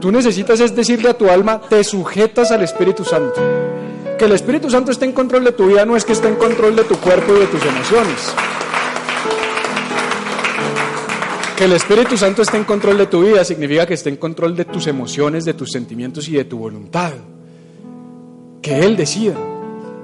[0.00, 3.40] Tú necesitas es decirle a tu alma, te sujetas al Espíritu Santo.
[4.18, 6.36] Que el Espíritu Santo esté en control de tu vida no es que esté en
[6.36, 8.34] control de tu cuerpo y de tus emociones.
[11.56, 14.56] Que el Espíritu Santo esté en control de tu vida significa que esté en control
[14.56, 17.12] de tus emociones, de tus sentimientos y de tu voluntad
[18.62, 19.34] que Él decida.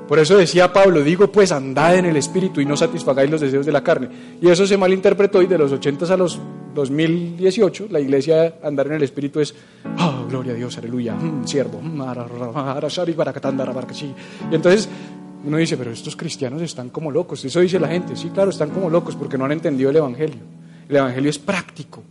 [0.09, 3.67] Por eso decía Pablo, digo pues andad en el Espíritu y no satisfagáis los deseos
[3.67, 4.09] de la carne.
[4.41, 6.39] Y eso se malinterpretó y de los 80 a los
[6.75, 9.55] 2018 la iglesia andar en el Espíritu es,
[9.99, 11.81] oh, gloria a Dios, aleluya, mm, siervo.
[11.83, 12.03] Mm,
[14.51, 14.89] y entonces
[15.45, 17.45] uno dice, pero estos cristianos están como locos.
[17.45, 20.41] Eso dice la gente, sí, claro, están como locos porque no han entendido el Evangelio.
[20.89, 22.03] El Evangelio es práctico.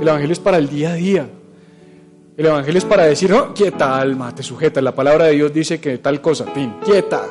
[0.00, 1.28] El Evangelio es para el día a día.
[2.40, 4.80] El Evangelio es para decir, no, quieta alma, te sujeta.
[4.80, 7.22] La palabra de Dios dice que tal cosa, fin, quieta.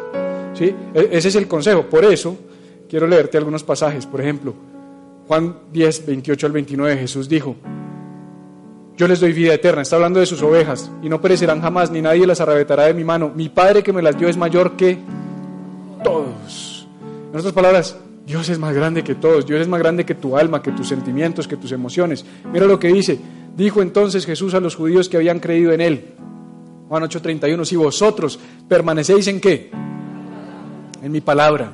[0.53, 0.66] ¿Sí?
[0.93, 1.82] E-, ese es el consejo.
[1.89, 2.38] Por eso
[2.88, 4.05] quiero leerte algunos pasajes.
[4.05, 4.53] Por ejemplo,
[5.28, 7.55] Juan 10, 28 al 29, Jesús dijo,
[8.97, 12.03] yo les doy vida eterna, está hablando de sus ovejas, y no perecerán jamás, ni
[12.03, 13.32] nadie las arrebatará de mi mano.
[13.36, 14.99] Mi Padre que me las dio es mayor que
[16.03, 16.88] todos.
[17.34, 17.97] En otras palabras,
[18.28, 20.88] Dios es más grande que todos, Dios es más grande que tu alma, que tus
[20.88, 22.24] sentimientos, que tus emociones.
[22.53, 23.20] Mira lo que dice,
[23.64, 26.14] dijo entonces Jesús a los judíos que habían creído en él.
[26.88, 29.70] Juan 8:31, si vosotros permanecéis en qué?
[31.03, 31.72] En mi palabra.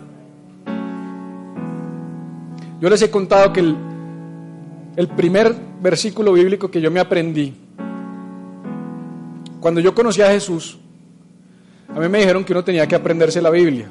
[2.81, 3.75] Yo les he contado que el,
[4.95, 7.53] el primer versículo bíblico que yo me aprendí,
[9.59, 10.77] cuando yo conocí a Jesús,
[11.87, 13.87] a mí me dijeron que uno tenía que aprenderse la Biblia,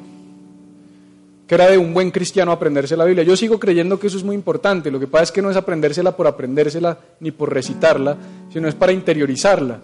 [1.47, 3.24] que era de un buen cristiano aprenderse la Biblia.
[3.24, 5.57] Yo sigo creyendo que eso es muy importante, lo que pasa es que no es
[5.57, 8.16] aprendérsela por aprendérsela ni por recitarla,
[8.51, 9.80] sino es para interiorizarla.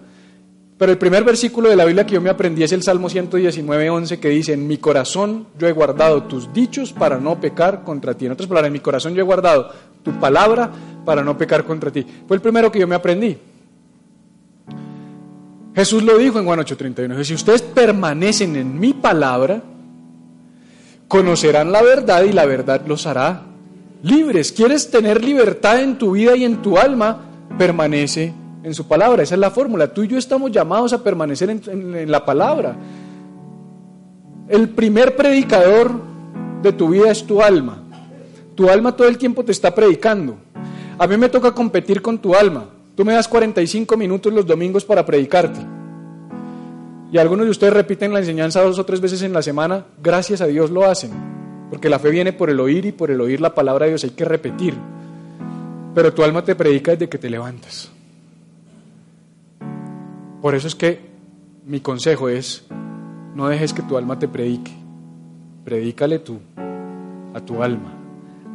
[0.81, 3.91] Pero el primer versículo de la Biblia que yo me aprendí es el Salmo 119,
[3.91, 8.15] 11, que dice, en mi corazón yo he guardado tus dichos para no pecar contra
[8.15, 8.25] ti.
[8.25, 9.71] En otras palabras, en mi corazón yo he guardado
[10.03, 10.71] tu palabra
[11.05, 12.07] para no pecar contra ti.
[12.27, 13.37] Fue el primero que yo me aprendí.
[15.75, 19.63] Jesús lo dijo en Juan 8:31, si ustedes permanecen en mi palabra,
[21.11, 23.43] conocerán la verdad y la verdad los hará
[24.05, 24.53] libres.
[24.53, 27.23] ¿Quieres tener libertad en tu vida y en tu alma?
[27.59, 28.33] Permanece
[28.63, 29.25] en su palabra.
[29.25, 29.93] Esa es la fórmula.
[29.93, 32.77] Tú y yo estamos llamados a permanecer en, la palabra.
[34.49, 36.01] El primer predicador
[36.63, 37.83] de tu vida es tu alma.
[38.55, 40.37] Tu alma todo el tiempo te está predicando.
[40.97, 42.67] A mí me toca competir con tu alma.
[42.95, 45.80] Tú me das 45 minutos los domingos para predicarte.
[47.13, 49.87] Y algunos de ustedes repiten la enseñanza dos o tres veces en la semana.
[50.03, 51.11] Gracias a Dios lo hacen.
[51.69, 54.05] Porque la fe viene por el oír y por el oír la palabra de Dios
[54.05, 54.75] hay que repetir.
[55.95, 57.91] Pero tu alma te predica desde que te levantas.
[60.41, 61.01] Por eso es que
[61.67, 62.65] mi consejo es,
[63.35, 64.73] no dejes que tu alma te predique,
[65.65, 66.39] predícale tú
[67.35, 67.93] a tu alma,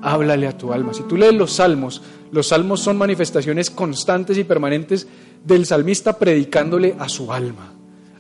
[0.02, 0.94] háblale a tu alma.
[0.94, 2.02] Si tú lees los salmos,
[2.32, 5.08] los salmos son manifestaciones constantes y permanentes
[5.44, 7.75] del salmista predicándole a su alma.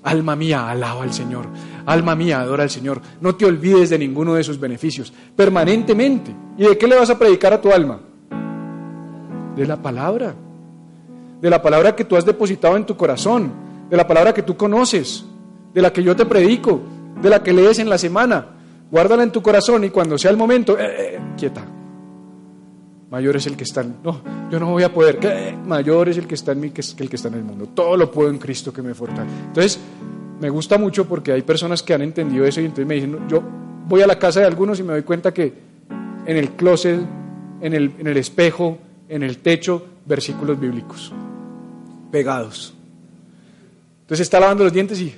[0.05, 1.47] Alma mía, alaba al Señor.
[1.85, 3.01] Alma mía, adora al Señor.
[3.19, 6.33] No te olvides de ninguno de sus beneficios, permanentemente.
[6.57, 7.99] ¿Y de qué le vas a predicar a tu alma?
[9.57, 10.35] De la palabra
[11.41, 13.51] de la palabra que tú has depositado en tu corazón,
[13.89, 15.25] de la palabra que tú conoces,
[15.73, 16.81] de la que yo te predico,
[17.21, 18.47] de la que lees en la semana.
[18.89, 21.63] Guárdala en tu corazón y cuando sea el momento, eh, eh, quieta.
[23.15, 23.95] Mayor es el que está en...
[24.03, 25.19] No, yo no voy a poder.
[25.19, 25.57] ¿Qué?
[25.65, 27.69] Mayor es el que está en mí que, el que está en el mundo.
[27.73, 29.33] Todo lo puedo en Cristo que me fortalece.
[29.47, 29.79] Entonces,
[30.41, 33.41] me gusta mucho porque hay personas que han entendido eso y entonces me dicen, yo
[33.87, 35.53] voy a la casa de algunos y me doy cuenta que
[36.25, 36.99] en el closet,
[37.61, 41.13] en el, en el espejo, en el techo, versículos bíblicos
[42.11, 42.73] pegados.
[44.01, 45.15] Entonces está lavando los dientes y,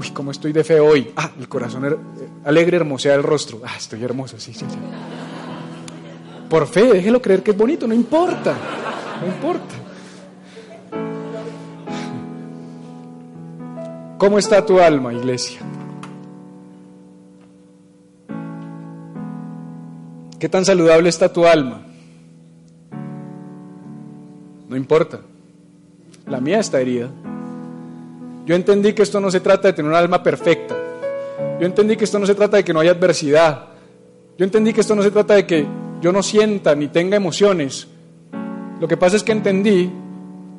[0.00, 1.12] uy, cómo estoy de feo hoy.
[1.16, 1.98] Ah, el corazón er,
[2.46, 3.60] alegre hermosea el rostro.
[3.62, 4.78] Ah, estoy hermoso, sí, sí, sí.
[6.52, 8.54] Por fe, déjelo creer que es bonito, no importa,
[9.22, 9.74] no importa.
[14.18, 15.60] ¿Cómo está tu alma, iglesia?
[20.38, 21.86] ¿Qué tan saludable está tu alma?
[24.68, 25.20] No importa.
[26.26, 27.08] La mía está herida.
[28.44, 30.76] Yo entendí que esto no se trata de tener un alma perfecta.
[31.58, 33.68] Yo entendí que esto no se trata de que no haya adversidad.
[34.36, 37.86] Yo entendí que esto no se trata de que yo no sienta ni tenga emociones.
[38.80, 39.88] Lo que pasa es que entendí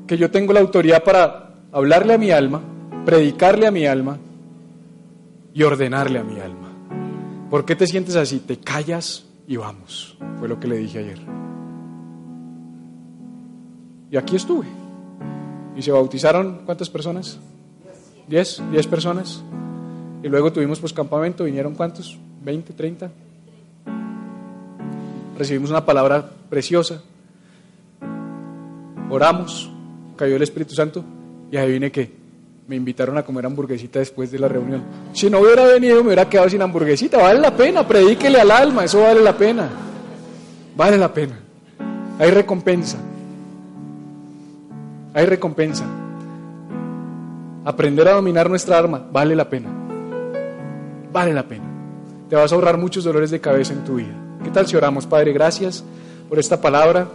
[0.08, 2.62] que yo tengo la autoridad para hablarle a mi alma,
[3.06, 4.18] predicarle a mi alma
[5.54, 6.70] y ordenarle a mi alma.
[7.50, 8.40] ¿Por qué te sientes así?
[8.40, 10.18] Te callas y vamos.
[10.40, 11.20] Fue lo que le dije ayer.
[14.10, 14.68] Y aquí estuve.
[15.76, 17.38] ¿Y se bautizaron cuántas personas?
[18.30, 18.64] ¿Diez?
[18.72, 19.44] ¿Diez personas?
[20.24, 22.18] Y luego tuvimos pues campamento, ¿vinieron cuántos?
[22.42, 22.72] ¿Veinte?
[22.72, 23.12] ¿Treinta?
[25.38, 27.02] Recibimos una palabra preciosa.
[29.10, 29.72] Oramos,
[30.16, 31.04] cayó el Espíritu Santo
[31.52, 32.12] y ahí vine que
[32.68, 34.84] me invitaron a comer hamburguesita después de la reunión.
[35.14, 37.18] Si no hubiera venido me hubiera quedado sin hamburguesita.
[37.18, 39.70] Vale la pena, predíquele al alma, eso vale la pena.
[40.76, 41.40] Vale la pena.
[42.20, 42.98] Hay recompensa
[45.14, 45.86] hay recompensa.
[47.66, 49.70] Aprender a dominar nuestra arma vale la pena.
[51.12, 51.66] Vale la pena.
[52.30, 54.23] Te vas a ahorrar muchos dolores de cabeza en tu vida.
[54.44, 55.32] ¿Qué tal si oramos, Padre?
[55.32, 55.84] Gracias
[56.28, 57.08] por esta palabra.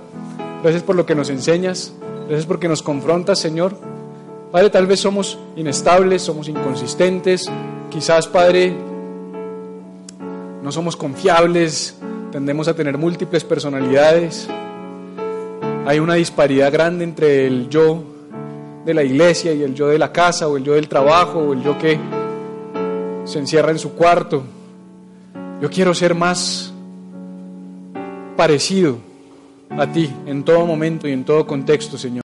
[0.62, 1.92] Gracias por lo que nos enseñas.
[2.26, 3.74] Gracias porque nos confrontas, Señor.
[4.50, 7.50] Padre, tal vez somos inestables, somos inconsistentes.
[7.90, 8.74] Quizás, Padre,
[10.62, 11.98] no somos confiables.
[12.32, 14.48] Tendemos a tener múltiples personalidades.
[15.86, 18.02] hay una disparidad grande entre el yo
[18.86, 21.52] de la iglesia y el yo de la casa o el yo del trabajo o
[21.52, 21.98] el yo que
[23.24, 24.42] se encierra en su cuarto.
[25.60, 26.72] Yo quiero ser más
[28.38, 29.00] parecido
[29.68, 32.22] a ti en todo momento y en todo contexto, Señor.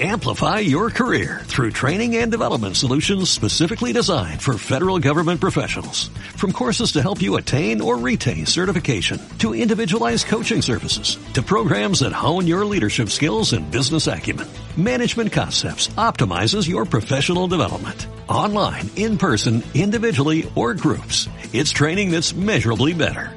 [0.00, 6.08] Amplify your career through training and development solutions specifically designed for federal government professionals.
[6.38, 12.00] From courses to help you attain or retain certification, to individualized coaching services, to programs
[12.00, 14.48] that hone your leadership skills and business acumen,
[14.78, 18.06] Management Concepts optimizes your professional development.
[18.26, 21.28] Online, in person, individually, or groups.
[21.52, 23.36] It's training that's measurably better.